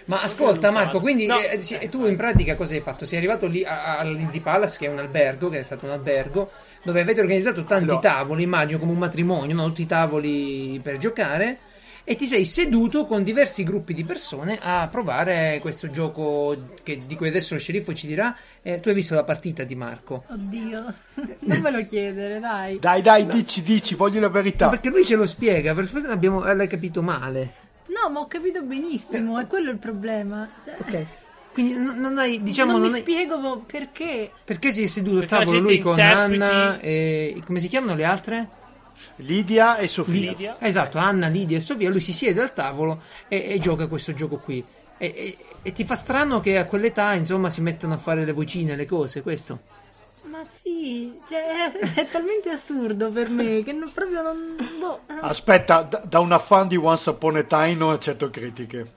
[0.06, 1.38] Ma ascolta Marco, quindi No.
[1.38, 3.04] eh, sì, tu in pratica cosa hai fatto?
[3.06, 6.48] Sei arrivato lì all'Indy Palace, che è un albergo, che è stato un albergo,
[6.82, 7.98] dove avete organizzato tanti Allora.
[8.00, 9.66] tavoli, immagino come un matrimonio, no?
[9.66, 11.58] tutti i tavoli per giocare,
[12.04, 17.16] e ti sei seduto con diversi gruppi di persone a provare questo gioco che- di
[17.16, 18.32] cui adesso lo sceriffo ci dirà.
[18.62, 20.22] Eh, tu hai visto la partita di Marco?
[20.28, 20.94] Oddio,
[21.40, 22.78] non me lo chiedere, dai.
[22.78, 24.68] Dai, dai, dici, dici, voglio la verità.
[24.68, 25.74] Perché lui ce lo spiega,
[26.08, 27.64] abbiamo, eh, l'hai capito male.
[27.88, 30.48] No, ma ho capito benissimo, è quello il problema.
[30.64, 31.06] Cioè, Ok.
[31.52, 34.30] Quindi non, non hai, diciamo, non non mi hai- spiego perché.
[34.44, 37.68] perché si è seduto a Perché la tavolo lui con interpreti- Anna e come si
[37.68, 38.48] chiamano le altre?
[39.16, 40.30] Lidia e Sofia.
[40.30, 40.56] Lidia.
[40.58, 44.36] Esatto, Anna, Lidia e Sofia, lui si siede al tavolo e, e gioca questo gioco
[44.36, 44.62] qui.
[44.98, 48.32] E, e- e ti fa strano che a quell'età, insomma, si mettano a fare le
[48.32, 49.60] vocine, le cose, questo.
[50.48, 54.56] Sì, cioè, è, talmente assurdo per me che non- proprio non.
[54.78, 58.92] Boh, Aspetta, da, da una fan di Once Upon a Time non accetto critiche.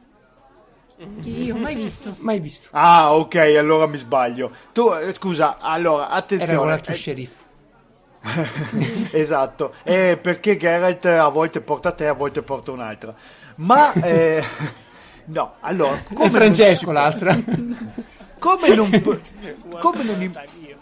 [1.21, 2.15] che io mai visto.
[2.19, 2.69] Mai visto.
[2.71, 4.51] Ah, ok, allora mi sbaglio.
[4.73, 6.69] Tu, eh, scusa, allora, Era con attenzione.
[6.69, 7.43] l'altro eh, sceriffo.
[9.11, 13.13] esatto, è perché Geralt a volte porta te, a volte porta un'altra.
[13.55, 14.43] Ma, eh,
[15.25, 17.37] no, allora, come Francesco l'altra.
[18.39, 18.89] Come non,
[19.79, 20.33] come non.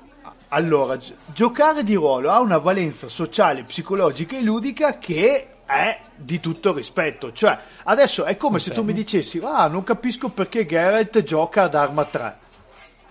[0.50, 6.39] Allora, gi- giocare di ruolo ha una valenza sociale, psicologica e ludica che è di
[6.39, 7.34] tutto rispetto.
[7.34, 11.76] Cioè, adesso è come se tu mi dicessi, ah, non capisco perché Geralt gioca ad
[11.76, 12.38] arma 3.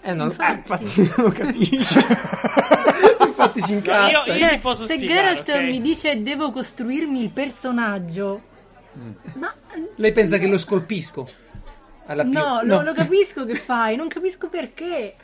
[0.00, 0.56] Eh, non, Infatti.
[0.56, 1.12] infatti.
[1.16, 2.06] non lo capisce.
[3.26, 4.30] infatti si incazza.
[4.30, 5.56] Io- io- Cioè, ti posso se Geralt ok?
[5.62, 8.40] mi dice devo costruirmi il personaggio,
[8.98, 9.10] Mm.
[9.34, 9.52] ma
[9.96, 11.28] Lei pensa che lo scolpisco?
[12.06, 15.16] Alla più- no, Lo, lo capisco che fai, non capisco perché.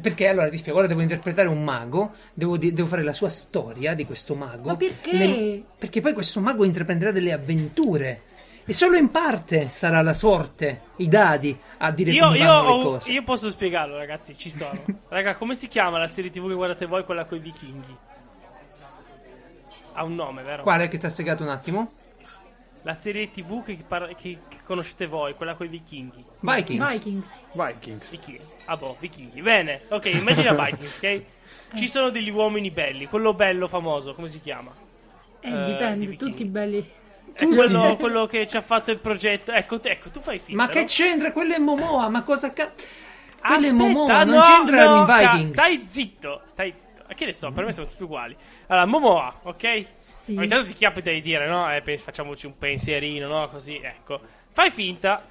[0.00, 3.28] Perché allora ti spiego, ora devo interpretare un mago, devo, di- devo fare la sua
[3.28, 4.68] storia di questo mago.
[4.68, 5.12] Ma perché?
[5.12, 8.22] Nel- perché poi questo mago intraprenderà delle avventure.
[8.66, 12.68] E solo in parte sarà la sorte, i dadi, a dire Io, come io vanno
[12.70, 13.12] ho- le cose.
[13.12, 14.36] io posso spiegarlo, ragazzi.
[14.36, 14.82] Ci sono.
[15.08, 17.96] Raga, come si chiama la serie TV che guardate voi, quella con i vichinghi?
[19.92, 20.62] Ha un nome, vero?
[20.62, 21.92] Quale che ti ha segato un attimo?
[22.84, 26.22] La serie TV che, par- che- che conoscete voi, quella con i vichinghi.
[26.40, 26.92] Vikings.
[26.92, 27.38] Vikings.
[27.52, 28.10] Vikings.
[28.10, 28.40] Vichinghi.
[28.66, 29.40] Ah, boh, vichinghi.
[29.40, 31.24] Bene, ok, immagina Vikings, ok?
[31.76, 33.06] Ci sono degli uomini belli.
[33.06, 34.70] Quello bello famoso, come si chiama?
[35.40, 36.86] Eh, Eh, di dipende, tutti belli.
[37.32, 39.50] È quello, quello che ci ha fatto il progetto.
[39.52, 40.62] Ecco, ecco tu fai finta.
[40.62, 40.86] Ma che no?
[40.86, 41.32] c'entra?
[41.32, 42.70] Quello è Momoa, ma cosa ca...
[43.40, 45.50] Quello è Momoa, non no, c'entrano no, in ca- Vikings.
[45.50, 47.02] Stai zitto, stai zitto.
[47.06, 48.36] A che ne so, per me sono tutti uguali.
[48.68, 49.86] Allora, Momoa, ok?
[50.24, 50.34] Sì.
[50.38, 51.70] Ogni tanto ti capita di dire, no?
[51.70, 53.46] Eh, facciamoci un pensierino, no?
[53.50, 54.18] Così, ecco.
[54.52, 55.22] Fai finta.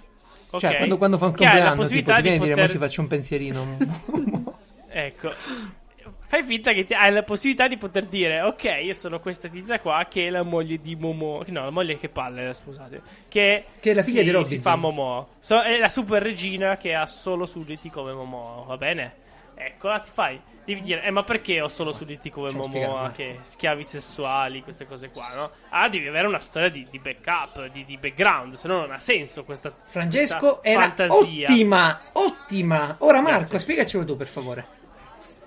[0.51, 2.69] ok, Cioè, quando, quando fa un compleanno, tipo, ti di viene a dire, ma poter-
[2.69, 3.77] ci faccio un pensierino.
[4.95, 5.31] Ecco.
[6.27, 9.79] Fai finta che ti- hai la possibilità di poter dire, ok, io sono questa tizia
[9.79, 11.41] qua che è la moglie di Momo.
[11.47, 13.01] No, la moglie che palle, scusate.
[13.27, 14.57] Che, Che è la figlia si, di Robinson.
[14.57, 15.27] Si fa Momo.
[15.39, 19.13] So- è la super regina che ha solo sudditi come Momo, va bene?
[19.55, 20.39] Ecco, ah, ti fai.
[20.65, 22.69] Devi dire, eh, ma perché ho solo sudditi come Cioè, Momo?
[22.71, 23.11] spiegami.
[23.13, 25.51] Che schiavi sessuali, queste cose qua, no?
[25.69, 28.99] Ah, devi avere una storia di, di backup, di, di background, se no non ha
[29.01, 29.73] senso questa.
[29.85, 31.49] Francesco questa era fantasia.
[31.49, 32.95] ottima, ottima.
[32.99, 33.59] Ora Marco, Grazie.
[33.59, 34.65] spiegacelo tu per favore.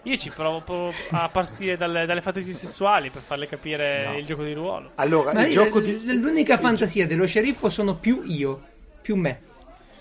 [0.02, 4.44] Io ci provo, provo a partire dalle, dalle fantasie sessuali per farle capire il gioco
[4.44, 4.92] di ruolo.
[4.96, 6.20] Allora, Ma il io- gioco di...
[6.20, 8.62] l'unica fantasia dello sceriffo sono più io,
[9.02, 9.40] più me.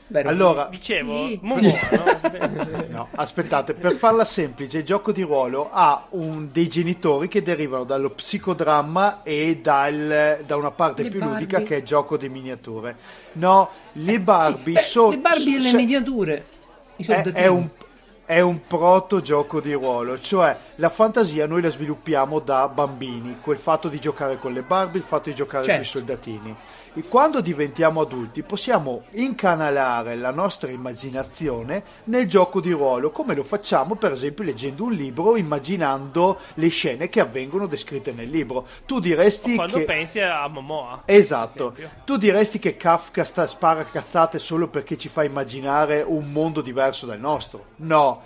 [0.07, 0.29] Vero?
[0.29, 1.39] Allora, Dicevo, Sì.
[1.41, 2.83] Momoa, no?
[2.95, 7.83] No, aspettate, per farla semplice, il gioco di ruolo ha un- dei genitori che derivano
[7.83, 11.37] dallo psicodramma e dal- da una parte Le più Barbie.
[11.39, 12.95] ludica che è il gioco di miniature.
[13.33, 15.09] No, le Barbie Beh, sono...
[15.11, 16.45] le Barbie e le se- miniature.
[16.97, 17.33] I è, soldatini.
[17.35, 17.67] è un,
[18.25, 23.57] è un proto gioco di ruolo, cioè la fantasia noi la sviluppiamo da bambini, quel
[23.57, 25.79] fatto di giocare con le Barbie, il fatto di giocare Certo.
[25.79, 26.55] con i soldatini.
[26.97, 33.43] E quando diventiamo adulti possiamo incanalare la nostra immaginazione nel gioco di ruolo, come lo
[33.43, 38.65] facciamo per esempio leggendo un libro, immaginando le scene che avvengono descritte nel libro.
[38.85, 39.83] Tu diresti Quando che...
[39.83, 41.01] pensi a Momoa.
[41.03, 41.75] Esatto,
[42.05, 47.05] tu diresti che Kafka sta, spara cazzate solo perché ci fa immaginare un mondo diverso
[47.05, 47.65] dal nostro?
[47.77, 48.21] No.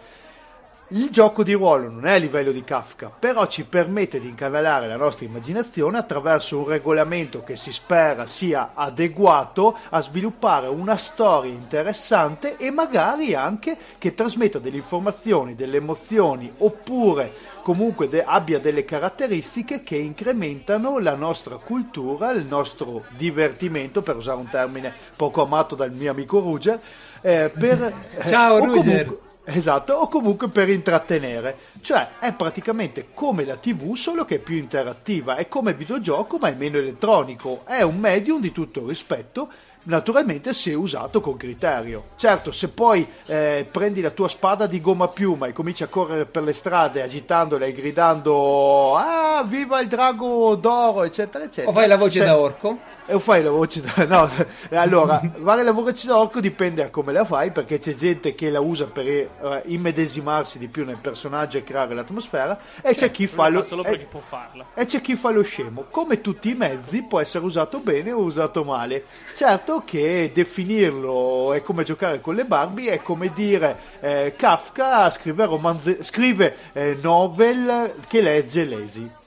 [0.91, 4.87] Il gioco di ruolo non è a livello di Kafka, però ci permette di incanalare
[4.87, 11.51] la nostra immaginazione attraverso un regolamento che si spera sia adeguato a sviluppare una storia
[11.51, 18.83] interessante e magari anche che trasmetta delle informazioni, delle emozioni oppure comunque de- abbia delle
[18.83, 25.75] caratteristiche che incrementano la nostra cultura, il nostro divertimento, per usare un termine poco amato
[25.75, 26.79] dal mio amico Ruger,
[27.21, 29.05] eh, per, eh, Ciao, Ruger.
[29.05, 31.57] comunque- Esatto, o comunque per intrattenere.
[31.81, 35.35] Cioè, è praticamente come la TV, solo che è più interattiva.
[35.35, 37.61] È come videogioco, ma è meno elettronico.
[37.65, 39.49] È un medium di tutto rispetto,
[39.83, 42.09] naturalmente se usato con criterio.
[42.15, 46.25] Certo, se poi eh, prendi la tua spada di gomma piuma e cominci a correre
[46.25, 51.69] per le strade agitandola e gridando Ah, viva il drago d'oro, eccetera, eccetera.
[51.69, 52.97] O fai la voce se- da orco?
[53.09, 54.05] E fai la voce da...
[54.05, 54.29] No,
[54.77, 58.49] allora, fare la voce da orco dipende da come la fai, perché c'è gente che
[58.51, 59.29] la usa per eh,
[59.65, 63.61] immedesimarsi di più nel personaggio e creare l'atmosfera, e c'è chi fa lo...
[63.61, 64.65] fa solo e- perché può farla.
[64.75, 65.85] e c'è chi fa lo scemo.
[65.89, 69.05] Come tutti i mezzi può essere usato bene o usato male.
[69.35, 75.45] Certo che definirlo è come giocare con le Barbie, è come dire eh, Kafka scrive,
[75.45, 79.17] romanze- scrive eh, novel che legge lesi.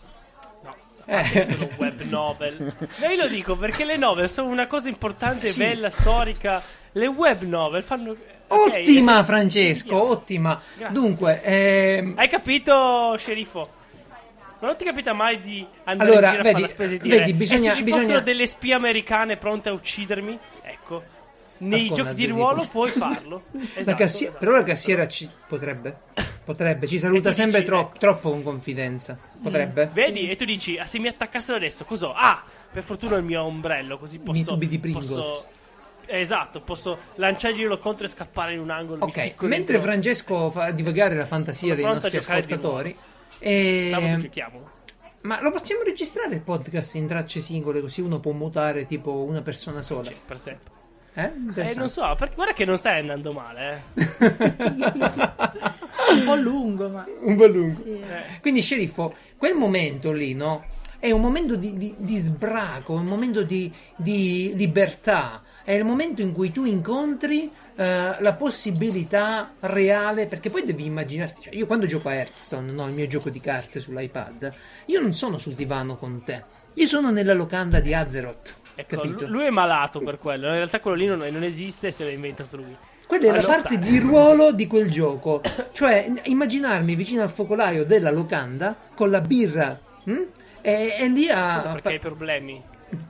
[1.12, 2.74] No, sono web novel.
[3.00, 6.62] Ma io lo dico perché le novel sono una cosa importante, bella, storica.
[6.92, 8.14] Le web novel fanno.
[8.48, 10.10] Ottima, eh, Francesco, minchia.
[10.10, 10.60] ottima.
[10.76, 10.94] Grazie.
[10.94, 13.68] Dunque, ehm, Hai capito, sceriffo?
[14.60, 16.94] Ma non ti capita mai di andare Allora, in giro a vedi, fare la spesa
[16.94, 20.38] e dire vedi, bisogna- "E se ci bisogna- fossero delle spie americane pronte a uccidermi?
[20.62, 21.02] Ecco,
[21.58, 23.42] nei giochi di ruolo puoi farlo.
[23.52, 24.38] la Esatto, cassi- esatto.
[24.38, 25.96] però la cassiera ci potrebbe.
[26.44, 29.16] Potrebbe, ci E saluta sempre dici, tro- troppo con confidenza.
[29.42, 29.88] Potrebbe.
[29.92, 30.28] Vedi?
[30.30, 32.12] E tu dici, ah, se mi attaccassero adesso, cos'ho?
[32.12, 34.44] Ah, per fortuna il mio ombrello, così posso...
[34.52, 35.06] tubi di Pringles.
[35.08, 35.46] posso-
[36.04, 39.04] Esatto, posso lanciarglielo contro e scappare in un angolo.
[39.04, 39.78] mi Ok, mentre.
[39.80, 42.94] Francesco fa divagare la fantasia dei nostri ascoltatori.
[43.28, 44.70] Sabato ehm, giochiamo.
[45.22, 49.40] ma lo possiamo registrare il podcast in tracce singole così uno può mutare tipo una
[49.40, 50.10] persona sola?
[50.10, 50.70] Sì, per sempre.
[51.14, 51.30] Eh?
[51.56, 54.02] Eh, non so, perché guarda che non stai andando male, eh.
[56.24, 57.80] po' lungo, ma Un po' lungo.
[57.82, 58.00] sì.
[58.40, 60.64] Quindi, sceriffo, quel momento lì, no?
[60.98, 65.42] È un momento di, di- di sbraco, è un momento di, di libertà.
[65.64, 71.42] È il momento in cui tu incontri eh, la possibilità reale, perché poi devi immaginarti,
[71.42, 74.50] cioè io quando gioco a Hearthstone, no, il mio gioco di carte sull'iPad,
[74.86, 76.42] io non sono sul divano con te,
[76.74, 79.26] io sono nella locanda di Azeroth, Ecco, capito?
[79.26, 80.48] lui è malato per quello.
[80.48, 82.76] In realtà quello lì non, non esiste se l'ha inventato lui.
[83.06, 83.76] Quella è la parte sta.
[83.76, 85.40] di ruolo di quel gioco.
[85.72, 90.20] Cioè, immaginarmi vicino al focolaio della locanda con la birra hm?
[90.60, 91.60] e, e lì a.
[91.72, 92.62] Perché hai problemi.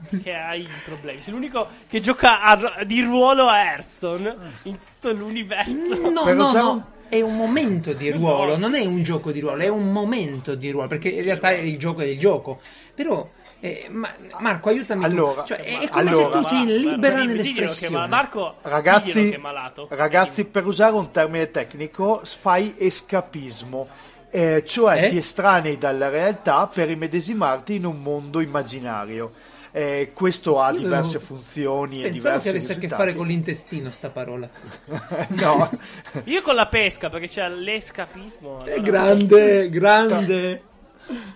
[0.08, 1.22] Perché hai problemi.
[1.22, 6.10] Sei l'unico che gioca a- di ruolo a Hearthstone in tutto l'universo.
[6.10, 6.92] No, Per no, usare no.
[7.08, 10.54] È un momento di ruolo, No, non è un gioco di ruolo, è un momento
[10.54, 10.88] di ruolo.
[10.88, 12.60] Perché in realtà il gioco è il gioco.
[12.94, 13.28] Però,
[13.64, 15.00] eh, ma- Marco, aiutami.
[15.02, 15.06] tu.
[15.06, 17.96] Allora, Cioè, è ma- come allora- se tu sei libera ma- nell'espressione.
[17.96, 19.86] ma- Marco, Ragazzi, che è malato.
[19.90, 23.86] ragazzi, per usare un termine tecnico, fai escapismo.
[24.30, 25.08] Eh, cioè Eh?
[25.10, 29.32] ti estranei dalla realtà per immedesimarti in un mondo immaginario.
[29.74, 32.94] Eh, questo ha Io diverse avevo- funzioni e diversi che avesse a che risultati.
[33.02, 34.48] fare con l'intestino sta parola.
[35.28, 35.70] no,
[36.24, 38.64] Io con la pesca, perché c'è l'escapismo.
[38.64, 40.62] È allora- grande, grande.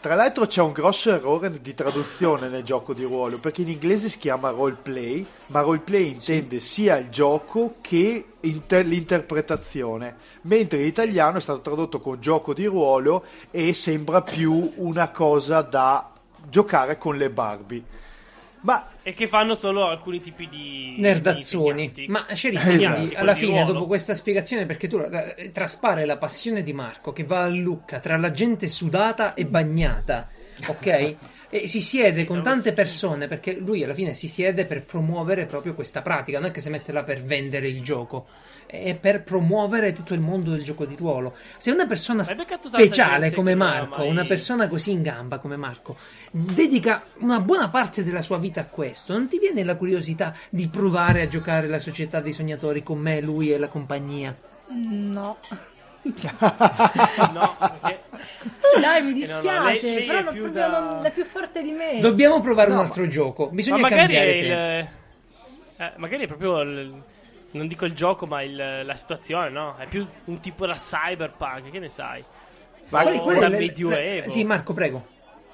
[0.00, 4.08] Tra l'altro c'è un grosso errore di traduzione nel gioco di ruolo, perché in inglese
[4.08, 11.38] si chiama roleplay, ma roleplay intende sia il gioco che inter- l'interpretazione, mentre in italiano
[11.38, 16.12] è stato tradotto con gioco di ruolo e sembra più una cosa da
[16.48, 17.84] giocare con le Barbie.
[18.66, 20.96] Ma E che fanno solo alcuni tipi di.
[20.98, 21.92] Nerdazzoni.
[21.92, 22.94] di Ma Sherry, Esatto.
[22.94, 27.12] quindi alla fine, dopo questa spiegazione, perché tu la- eh, traspare la passione di Marco
[27.12, 30.28] che va a Lucca tra la gente sudata e bagnata,
[30.66, 31.14] ok?
[31.48, 35.74] E si siede con tante persone perché lui alla fine si siede per promuovere proprio
[35.74, 38.26] questa pratica, non è che si mette là per vendere il gioco,
[38.66, 41.34] è per promuovere tutto il mondo del gioco di ruolo.
[41.56, 45.96] Se una persona speciale come Marco, mai- una persona così in gamba come Marco,
[46.30, 50.68] dedica una buona parte della sua vita a questo, non ti viene la curiosità di
[50.68, 54.36] provare a giocare la società dei sognatori con me, lui e la compagnia?
[54.68, 55.36] No.
[57.32, 58.00] No, perché.
[58.80, 61.04] Dai, mi Eh, no, no, dispiace, lei- lei però è non, più proprio da- non
[61.06, 61.98] è più forte di me.
[62.00, 65.82] Dobbiamo provare un No, altro gioco, Ma bisogna magari è cambiare il.
[65.84, 66.60] eh, magari è proprio.
[66.60, 67.02] il-
[67.56, 69.76] non dico il gioco, ma il- la situazione, no?
[69.78, 72.24] È più un tipo da cyberpunk, che ne sai?
[72.90, 74.30] Ma o quali- da Medioevo.
[74.30, 75.06] Sì, Marco, prego.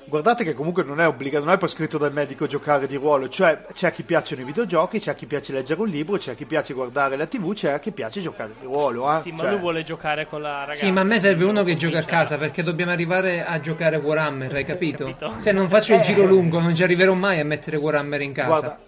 [0.04, 3.64] Guardate che comunque non è obbligato, non è prescritto dal medico giocare di ruolo, cioè
[3.72, 6.34] c'è a chi piacciono i videogiochi, c'è a chi piace leggere un libro, c'è a
[6.34, 9.16] chi piace guardare la tv, c'è a chi piace giocare di ruolo.
[9.16, 9.20] eh.
[9.22, 10.84] Sì, ma Cioè, lui vuole giocare con la ragazza.
[10.84, 13.96] Sì, ma a me serve uno che gioca a casa perché dobbiamo arrivare a giocare
[13.96, 15.04] Warhammer, hai capito?
[15.04, 15.34] Capito.
[15.38, 16.02] Se non faccio il Eh.
[16.02, 18.48] giro lungo non ci arriverò mai a mettere Warhammer in casa.
[18.48, 18.78] Guarda,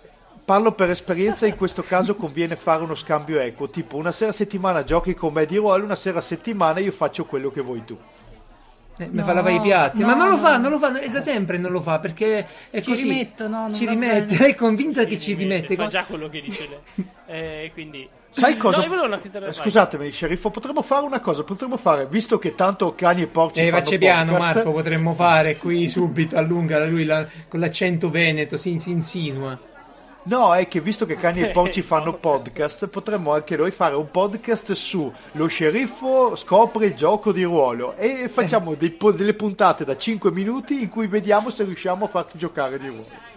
[0.44, 4.34] parlo per esperienza, in questo caso conviene fare uno scambio equo, tipo una sera a
[4.34, 7.84] settimana giochi con me di ruolo, una sera a settimana io faccio quello che vuoi
[7.84, 7.96] tu.
[8.96, 10.68] Eh, mi No, fa lavare i piatti, no, ma non lo fa, no.
[10.68, 13.08] non lo fa, è da sempre non lo fa perché è Ci così.
[13.08, 14.46] rimetto, no, ci rimette, bene.
[14.50, 15.74] è convinta che ci rimette.
[15.74, 17.06] Fa già quello che dice lei.
[17.26, 18.06] Eh, quindi.
[18.28, 18.84] Sai cosa?
[18.86, 23.26] No, Eh, Scusatemi, sceriffo, potremmo fare una cosa, potremmo fare, visto che tanto cani e
[23.28, 28.10] porci Eh, fanno piano, podcast, Marco, potremmo fare qui subito, allunga lui la- con l'accento
[28.10, 29.58] veneto, si, si insinua.
[30.26, 34.10] No, è che visto che cani e porci fanno podcast, potremmo anche noi fare un
[34.10, 39.84] podcast su lo sceriffo scopre il gioco di ruolo e facciamo dei po- delle puntate
[39.84, 43.32] da 5 minuti in cui vediamo se riusciamo a farti giocare di ruolo.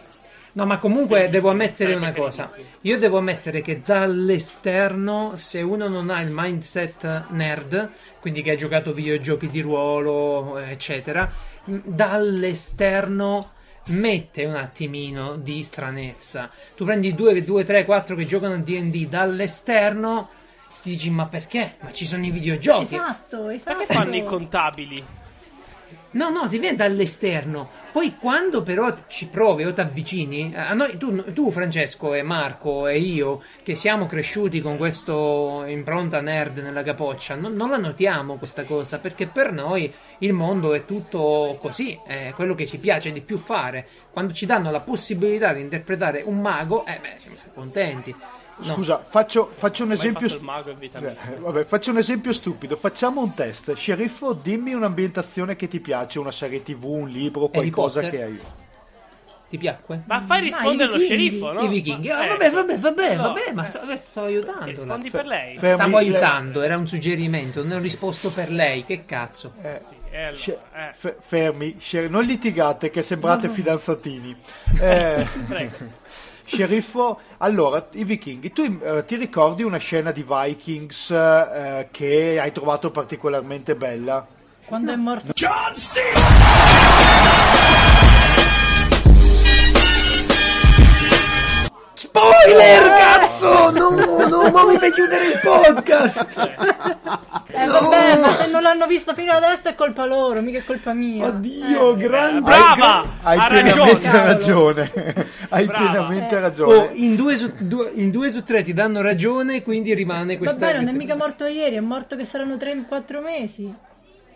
[0.54, 2.50] No, ma comunque devo ammettere una cosa.
[2.82, 8.56] Io devo ammettere che dall'esterno, se uno non ha il mindset nerd, quindi che ha
[8.56, 11.30] giocato videogiochi di ruolo, eccetera,
[11.66, 13.52] dall'esterno
[13.88, 16.50] mette un attimino di stranezza.
[16.76, 20.30] Tu prendi 2, 2 3, 4 che giocano a D&D dall'esterno,
[20.82, 21.76] ti dici ma perché?
[21.82, 22.96] Ma ci sono i videogiochi.
[22.96, 23.78] Esatto, esatto.
[23.78, 25.04] Perché fanno i contabili?
[26.12, 27.70] No, no, ti viene dall'esterno.
[27.98, 32.86] Poi quando però ci provi o ti avvicini, a noi, tu, tu, Francesco e Marco
[32.86, 38.36] e io, che siamo cresciuti con questo impronta nerd nella capoccia, non, non la notiamo
[38.36, 43.12] questa cosa, perché per noi il mondo è tutto così, è quello che ci piace
[43.12, 43.88] di più fare.
[44.12, 48.14] Quando ci danno la possibilità di interpretare un mago, eh beh, siamo contenti.
[48.60, 48.74] No.
[48.74, 50.28] Scusa, faccio, faccio un esempio...
[50.28, 51.16] fatto il mago in vita mia.
[51.32, 52.76] Eh, vabbè, faccio un esempio stupido.
[52.76, 53.74] Facciamo un test.
[53.76, 58.39] Sceriffo, dimmi un'ambientazione che ti piace, una serie TV, un libro, qualcosa che hai.
[59.49, 60.01] Ti piacque?
[60.08, 61.62] Ma fai rispondere allo sceriffo, no?
[61.62, 62.10] I vichinghi.
[62.10, 64.66] Ma- Ah, eh, vabbè, vabbè, vabbè, no, vabbè, ma eh, sto, sto aiutando.
[64.66, 65.58] rispondi per lei.
[65.58, 69.53] Fermi, Stavo lei- aiutando, era un suggerimento, non ho risposto per lei, che cazzo.
[69.62, 70.93] Eh, Sì, eh, allora, eh.
[70.93, 71.78] fe- fermi,
[72.10, 74.36] non litigate che sembrate fidanzatini.
[74.82, 75.76] Eh, Prego.
[76.48, 82.54] Sceriffo, allora, i vichinghi, tu eh, ti ricordi una scena di Vikings eh, che hai
[82.54, 84.26] trovato particolarmente bella?
[84.66, 85.34] Quando è morto
[91.98, 93.72] Spoiler, cazzo!
[93.72, 93.89] No,
[94.28, 96.38] no, ma mi fai chiudere il podcast!
[97.48, 100.93] Eh vabbè, ma se non l'hanno visto fino adesso è colpa loro, mica è colpa
[100.93, 101.26] mia.
[101.26, 101.98] Oddio, Eh.
[101.98, 102.41] grande...
[102.41, 103.04] Brava!
[103.24, 104.91] Hai ha pienamente ragione.
[104.91, 104.91] ragione.
[105.50, 105.80] hai Brava.
[105.89, 106.39] pienamente Eh.
[106.39, 106.74] ragione.
[106.76, 110.68] Oh, in, due su, due- in due su tre ti danno ragione, quindi rimane questa...
[110.68, 111.26] Vabbè, non è questa mica cosa.
[111.26, 113.76] morto ieri, è morto che saranno 3-4 mesi.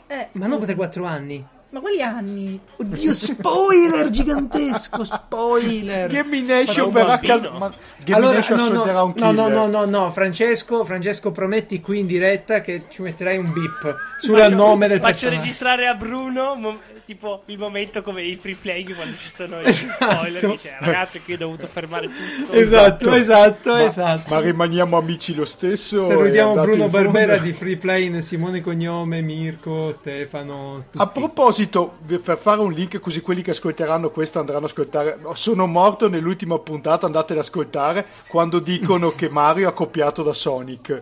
[0.07, 1.45] Eh, Ma non per quattro anni.
[1.71, 2.59] Ma quali anni?
[2.77, 6.09] Oddio, spoiler gigantesco, spoiler.
[6.11, 7.35] Gammy Nation un verrà a bambino.
[7.37, 7.51] casa.
[7.57, 7.71] Ma
[8.03, 9.49] Gammy Allora, no, no, un no, no, killer.
[9.51, 14.37] no, no, no, Francesco, Francesco, prometti qui in diretta che ci metterai un bip sul
[14.39, 15.41] Faccio- nome del Faccio personaggio.
[15.41, 16.79] registrare a Bruno mo-
[17.11, 20.11] tipo il momento come i free play quando ci sono i Esatto.
[20.11, 20.49] spoiler.
[20.51, 22.53] Dice, ragazzi, qui ho dovuto fermare tutto.
[22.53, 24.29] Esatto, esatto, Ma, esatto.
[24.29, 26.01] ma rimaniamo amici lo stesso.
[26.01, 26.87] Salutiamo Bruno.
[26.87, 30.85] Barbera di Free Plane, Simone Cognome, Mirko, Stefano.
[30.91, 31.03] Tutti.
[31.03, 35.19] A proposito, per fare un link così quelli che ascolteranno questo andranno ad ascoltare.
[35.33, 41.01] Sono morto nell'ultima puntata, andate ad ascoltare quando dicono che Mario ha copiato da Sonic.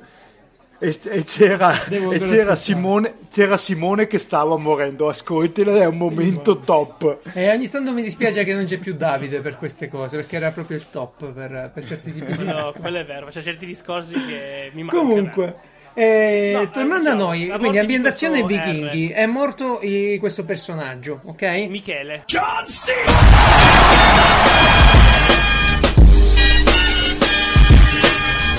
[0.80, 2.55] E, e c'era, e c'era.
[2.55, 5.09] Simone, c'era Simone che stava morendo.
[5.09, 7.19] Ascoltila, è un momento top.
[7.34, 10.51] E ogni tanto mi dispiace che non c'è più Davide per queste cose, perché era
[10.51, 14.13] proprio il top per, per certi tipi di Quello, quello è vero, c'è certi discorsi
[14.13, 15.07] che mi mancano.
[15.07, 15.55] Comunque,
[15.93, 21.19] eh, No, tornando eh, a diciamo, noi, quindi ambientazione vichinghi, è morto eh, questo personaggio,
[21.25, 21.41] ok?
[21.67, 22.23] Michele.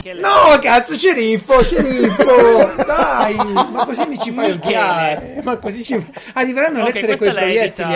[0.02, 0.20] Michele.
[0.20, 6.04] No, cazzo, sceriffo, sceriffo, dai, ma così mi ci fai odiare, ma così ci...
[6.34, 7.88] Arriveranno Ok, lettere coi proiettili,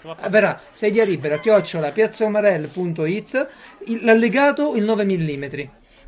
[0.00, 0.28] tua foto.
[0.30, 3.48] verrà, sedia libera, chiocciola, piazzaomarel.it,
[4.02, 5.44] l'allegato il 9 mm.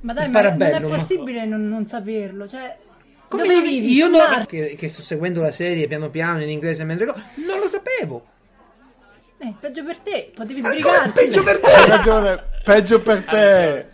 [0.02, 2.46] Ma dai, ma non è possibile non, non saperlo.
[2.48, 2.76] Cioè,
[3.28, 3.92] Come dove non- vivi?
[3.92, 7.66] io non, che, che sto seguendo la serie piano piano in inglese mentre non lo
[7.66, 8.24] sapevo.
[9.42, 11.10] Eh, peggio per te, potevi Ancora sbrigarti.
[11.12, 11.90] peggio per Hai te.
[11.90, 13.86] ragione, peggio per te.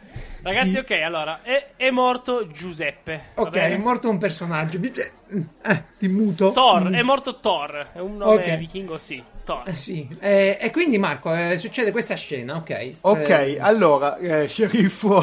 [0.47, 3.31] Ragazzi, ok, allora, è, è morto Giuseppe.
[3.35, 4.79] Ok, è morto un personaggio.
[4.81, 6.53] Eh, ti muto.
[6.53, 7.89] Thor, è morto Thor.
[7.93, 8.57] È un nome Ok.
[8.57, 9.21] vichingo, sì.
[9.47, 9.63] Thor.
[9.69, 10.09] Eh, sì.
[10.19, 12.95] Eh, e quindi Marco, eh, succede questa scena, ok?
[13.03, 15.23] Ok, Eh, allora, eh, sceriffo,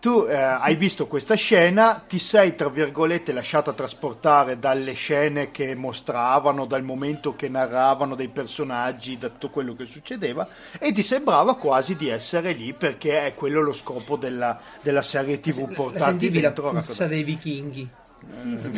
[0.00, 5.74] tu eh, hai visto questa scena, ti sei, tra virgolette, lasciata trasportare dalle scene che
[5.74, 10.46] mostravano, dal momento che narravano dei personaggi, da tutto quello che succedeva,
[10.78, 15.40] e ti sembrava quasi di essere lì perché è quello lo scopo della, della serie
[15.40, 16.70] tv, la portarti sentivi la dentro.
[16.70, 17.90] puzza dei vichinghi?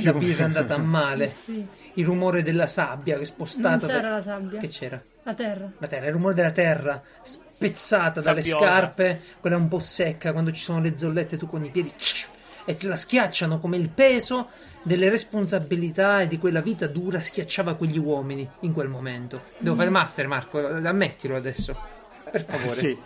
[0.02, 1.32] La birra è andata male.
[1.44, 1.64] Sì,
[1.96, 3.86] Il rumore della sabbia che è non spostata.
[3.86, 4.58] c'era da- la sabbia.
[4.60, 5.02] Che c'era?
[5.22, 5.70] La terra.
[5.78, 8.70] La terra, il rumore della terra spezzata dalle Sabbiosa.
[8.70, 11.92] scarpe, quella un po' secca quando ci sono le zollette tu con i piedi
[12.64, 14.48] e te la schiacciano come il peso
[14.82, 19.42] delle responsabilità e di quella vita dura schiacciava quegli uomini in quel momento.
[19.58, 21.76] Devo fare il master, Marco, ammettilo adesso.
[22.30, 22.74] Per favore.
[22.76, 22.96] Sì.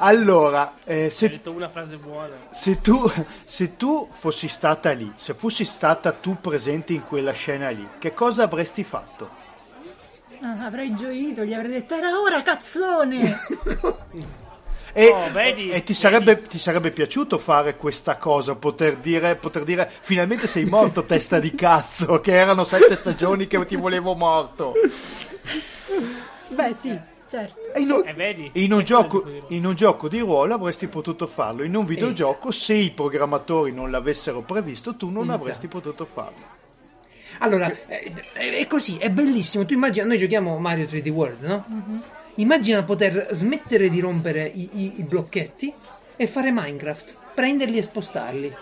[0.00, 2.34] Allora, eh, Hai se detto una frase buona.
[2.50, 3.10] Se tu,
[3.44, 8.14] se tu fossi stata lì, se fossi stata tu presente in quella scena lì, che
[8.14, 9.28] cosa avresti fatto?
[10.40, 13.36] Ah, avrei gioito, gli avrei detto era ora, cazzone!
[14.92, 15.70] E, Oh, vedi?
[15.70, 20.64] e ti, sarebbe, ti sarebbe piaciuto fare questa cosa, poter dire, poter dire finalmente sei
[20.64, 24.72] morto, testa di cazzo, che erano sette stagioni che ti volevo morto.
[26.48, 27.72] Beh, sì, certo.
[27.74, 28.50] E in un, E vedi?
[28.54, 32.74] in un gioco, in un gioco di ruolo avresti potuto farlo, in un videogioco se
[32.74, 35.40] i programmatori non l'avessero previsto tu non Esatto.
[35.40, 36.56] avresti potuto farlo.
[37.40, 39.64] Allora, è, è- è così, è bellissimo.
[39.64, 41.64] Tu immagina, noi giochiamo Mario 3D World, no?
[42.36, 45.72] Immagina poter smettere di rompere i, i- i blocchetti
[46.16, 48.54] e fare Minecraft, prenderli e spostarli.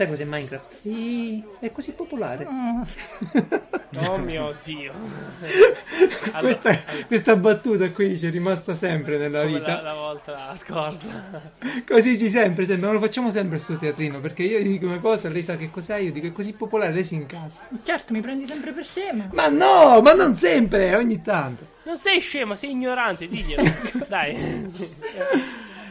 [0.00, 0.76] Sai cos'è Minecraft?
[0.80, 1.44] Sì.
[1.58, 2.46] È così popolare.
[4.06, 4.92] Oh mio dio.
[6.32, 6.78] Allora, Questa,
[7.08, 9.74] questa battuta qui ci è rimasta sempre nella come vita.
[9.74, 11.50] la, la volta scorsa.
[11.86, 14.20] Così ci sempre, sempre, ma lo facciamo sempre sto teatrino.
[14.20, 16.92] Perché io gli dico una cosa, lei sa che cos'è, io dico è così popolare,
[16.92, 17.68] lei si incazza.
[17.82, 19.28] Certo, mi prendi sempre per scema.
[19.32, 21.66] Ma no, ma non sempre, ogni tanto.
[21.82, 23.62] Non sei scemo, sei ignorante, diglielo.
[24.08, 24.70] Dai.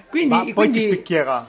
[0.10, 1.48] Quindi, Ma poi quindi- ti picchierà.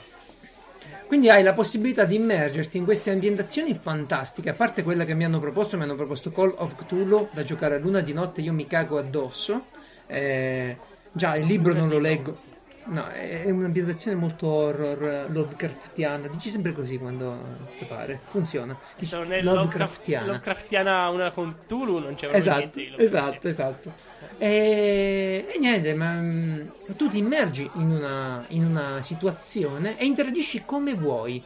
[1.10, 4.50] Quindi hai la possibilità di immergerti in queste ambientazioni fantastiche.
[4.50, 7.74] A parte quella che mi hanno proposto, mi hanno proposto Call of Cthulhu da giocare
[7.74, 9.64] a luna di notte, io mi cago addosso.
[10.06, 10.76] Eh,
[11.10, 12.38] già, il libro non lo leggo.
[12.90, 16.26] No, è un'ambientazione molto horror, eh, Lovecraftiana.
[16.26, 17.38] Dici sempre così quando
[17.78, 18.20] ti pare.
[18.26, 18.76] Funziona.
[18.96, 20.26] Dici Se non è Lovecraftiana.
[20.26, 23.92] Lovecraftiana una con Cthulhu, non c'è Esatto, niente esatto, esatto.
[24.38, 26.60] E, e niente, ma mm,
[26.96, 31.40] tu ti immergi in una, in una situazione e interagisci come vuoi.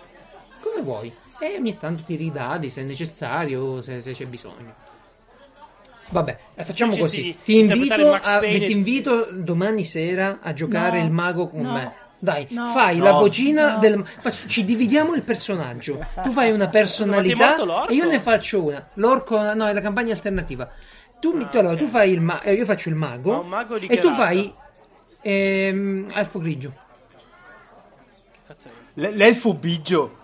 [0.60, 1.12] Come vuoi.
[1.40, 4.83] E ogni tanto tiri i dadi se è necessario, se, se c'è bisogno.
[6.14, 7.20] Vabbè, eh, facciamo così.
[7.20, 11.72] sì, Ti invito, a- ti invito domani sera a giocare No, il mago con no,
[11.72, 11.92] me.
[12.20, 12.66] Dai, no.
[12.68, 13.78] fai No, la vocina no.
[13.80, 14.04] del.
[14.20, 15.98] fac- ci dividiamo il personaggio.
[16.22, 17.56] Tu fai una personalità
[17.88, 18.88] e io ne faccio una.
[18.94, 20.70] L'orco, no, è la campagna alternativa.
[21.18, 21.78] Tu, mi- Ah, tu- allora, ok.
[21.80, 23.42] tu fai il ma- eh, io faccio il mago.
[23.42, 24.22] Mago di e tu razza?
[24.24, 24.54] fai.
[25.22, 26.72] Ehm, elfo grigio.
[28.46, 29.00] Cazzo è?
[29.00, 30.18] L- l'elfo bigio.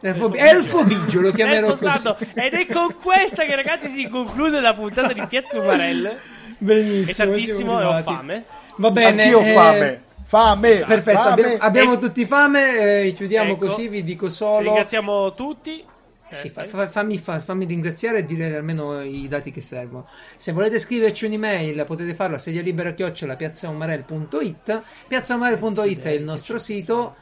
[0.00, 2.16] Elfo, elfo grigio lo chiamerò Elfo.
[2.34, 6.16] Ed è con questa che ragazzi si conclude la puntata di Piazza Umarell.
[6.58, 7.10] Benissimo.
[7.10, 8.44] È tardissimo siamo e ho fame.
[8.76, 9.22] Va bene.
[9.22, 10.02] Anch'io ho eh, fame.
[10.24, 10.84] Fame.
[10.86, 11.30] Perfetto, fame.
[11.30, 12.00] abbiamo, abbiamo Ecco.
[12.06, 13.04] tutti fame.
[13.06, 13.66] eh, chiudiamo Ecco.
[13.66, 13.88] così.
[13.88, 14.60] Vi dico Ci solo.
[14.60, 15.84] ringraziamo tutti.
[16.28, 20.08] Eh, Sì, fa- fa- fammi, fa- fammi ringraziare e dire almeno i dati che servono.
[20.36, 27.16] Se volete scriverci un'email potete farlo a sedialibera chiocciola piazzaumarel.it piazzaumarel.it è il nostro sito.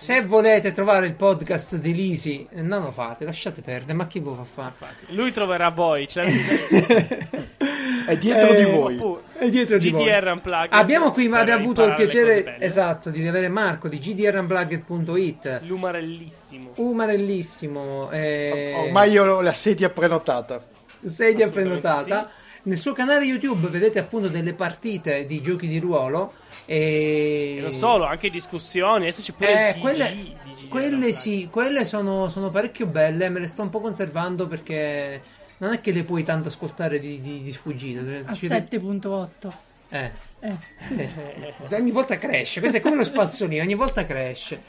[0.00, 4.46] Se volete trovare il podcast di Lisi, non lo fate, lasciate perdere, ma chi lo
[4.48, 4.94] fa fare?
[5.08, 6.08] Lui troverà voi.
[6.12, 7.46] l'avete-
[8.06, 8.94] È dietro di Eh, voi.
[8.96, 10.04] Oppure- È dietro di voi.
[10.04, 10.68] GDR Unplugged.
[10.72, 15.62] Abbiamo qui per abbiamo avuto il piacere esatto di avere Marco di gdrunplugged.it.
[15.66, 16.70] L'umarellissimo.
[16.76, 18.10] Umarellissimo.
[18.12, 20.64] eh, Ormai io ho la sedia prenotata.
[21.02, 22.30] sedia prenotata.
[22.68, 26.34] Nel suo canale YouTube vedete appunto delle partite di giochi di ruolo.
[26.66, 29.04] E, E non solo, anche discussioni.
[29.04, 32.84] Adesso c'è pure Eh, il TG quelle, di GDR quelle sì, quelle sono, sono parecchio
[32.86, 33.30] belle.
[33.30, 35.22] Me le sto un po' conservando perché
[35.58, 38.02] non è che le puoi tanto ascoltare di, di, di sfuggita.
[38.30, 39.50] A Ci- 7.8.
[39.90, 40.10] Eh,
[40.40, 40.56] Eh.
[40.90, 41.74] sì, sì.
[41.74, 42.60] ogni volta cresce.
[42.60, 44.60] Questo è come lo spazzolino, ogni volta cresce.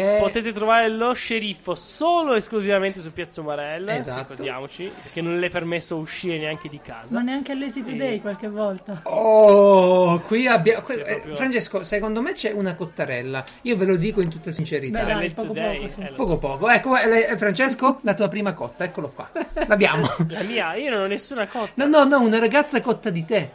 [0.00, 3.88] Eh, Potete trovare lo sceriffo solo e esclusivamente su Piazza Umarell.
[3.88, 4.20] Esatto.
[4.30, 7.14] Ricordiamoci, perché non le è permesso uscire neanche di casa.
[7.14, 9.00] Ma neanche all'Easy Today qualche volta.
[9.02, 10.82] Oh, qui abbiamo.
[10.82, 13.42] que- eh, proprio- Francesco, secondo me c'è una cottarella.
[13.62, 15.00] Io ve lo dico in tutta sincerità.
[15.00, 16.00] Beh, dai, poco Today, poco, sì.
[16.00, 16.36] eh, Poco so.
[16.38, 16.68] poco.
[16.70, 19.28] Ecco, eh, le- Francesco, la tua prima cotta, eccolo qua.
[19.66, 20.06] L'abbiamo.
[20.30, 21.72] La mia, io non ho nessuna cotta.
[21.74, 23.50] No, no, no, una ragazza cotta di te.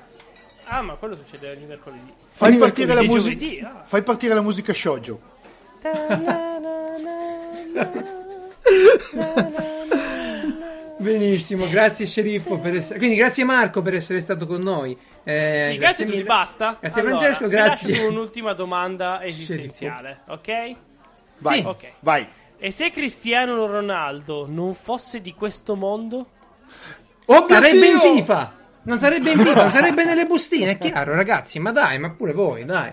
[0.66, 2.12] Ah, ma quello succede ogni mercoledì.
[2.32, 3.34] Fai Ogni partire, la E musica.
[3.40, 3.82] giovedì, ah.
[3.86, 5.32] Fai partire la musica shoujo.
[10.98, 12.98] Benissimo, grazie sceriffo per essere.
[12.98, 14.98] Quindi grazie Marco per essere stato con noi.
[15.24, 16.30] Eh, Sì, grazie a tutti, mille.
[16.30, 16.78] basta.
[16.80, 18.00] Grazie Allora, Francesco, grazie.
[18.06, 20.76] un'ultima domanda esistenziale, ok?
[21.40, 21.60] Vai.
[21.60, 21.66] Sì.
[21.66, 21.92] Ok.
[22.00, 22.28] Vai.
[22.58, 26.28] E se Cristiano Ronaldo non fosse di questo mondo?
[27.26, 28.00] Oh Sarebbe in!
[28.00, 28.62] FIFA.
[28.84, 31.60] Non sarebbe in FIFA, sarebbe nelle bustine, è chiaro, ragazzi.
[31.60, 32.92] Ma dai, ma pure voi, dai.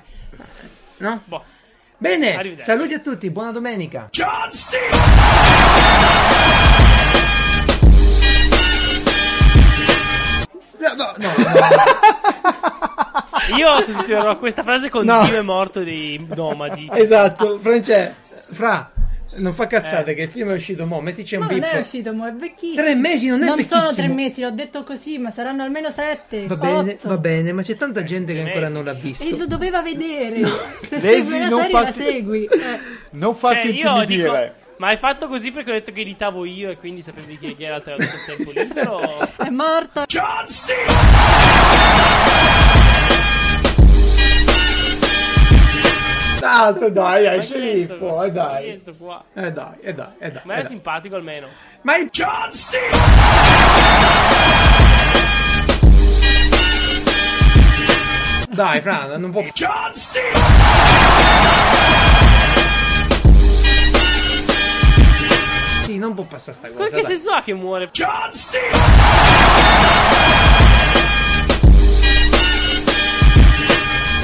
[0.99, 1.21] No?
[1.25, 1.45] Boh.
[2.03, 4.09] Bene, saluti a tutti, buona domenica.
[10.79, 11.29] No, no, no.
[13.55, 15.27] Io sostituirò questa frase con No.
[15.27, 16.89] Dio è morto dei nomadi.
[16.91, 18.15] Esatto, France,
[18.51, 18.91] fra,
[19.37, 20.15] non fa cazzate Eh.
[20.15, 22.83] che il film è uscito mo, mettici un Ma non è uscito, mo è vecchissimo.
[22.83, 23.93] Tre mesi non è Non sono vecchissimo.
[24.07, 26.47] tre mesi, l'ho detto così, ma saranno almeno sette.
[26.47, 27.09] Va bene, otto.
[27.09, 29.37] va bene, ma c'è tanta gente che ancora non l'ha E visto.
[29.37, 30.43] lo doveva vedere.
[30.87, 32.45] Se Lesi, segui non la serie la farti- segui.
[32.45, 32.79] Eh.
[33.11, 34.55] Non Cioè, farti io dico, intimidire.
[34.79, 37.65] ma hai fatto così perché ho detto che editavo io e quindi sapevi chi chi
[37.65, 39.01] era il tempo libero?
[39.37, 40.05] È morto.
[46.41, 48.83] Basta, dai, è è sceriffo, sto- eh è dai.
[48.99, 49.23] qua?
[49.35, 50.43] Eh dai, eh dai, eh dai.
[50.45, 50.71] Ma eh è dai.
[50.71, 51.49] simpatico almeno.
[51.83, 52.09] Ma il
[58.53, 59.43] Dai, Fran, non può.
[65.83, 66.79] Sì, non può passare sta cosa.
[66.79, 67.05] Perché dai.
[67.05, 67.91] senso ha che muore?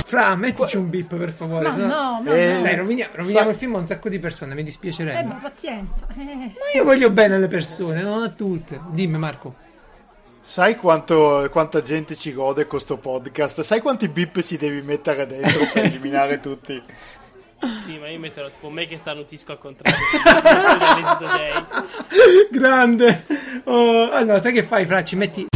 [0.08, 1.64] Fra, mettici un bip per favore.
[1.64, 2.62] Ma sennò- no, ma Eh, no.
[2.62, 5.24] Dai, roviniamo, roviniamo il film a un sacco di persone, mi Eh, dispiacerebbe.
[5.24, 6.06] ma pazienza.
[6.16, 6.22] Eh.
[6.24, 8.80] Ma io voglio bene alle persone, non a tutte.
[8.90, 9.54] Dimmi, Marco.
[10.40, 13.62] Sai quanto, quanta gente ci gode con sto podcast?
[13.62, 16.80] Sai quanti bip ci devi mettere dentro per eliminare tutti?
[17.84, 19.98] Sì, ma io metterò tipo me che starnutisco al contrario.
[22.52, 23.24] Grande.
[23.64, 25.02] Oh, allora, sai che fai, Fra?
[25.02, 25.46] Ci metti.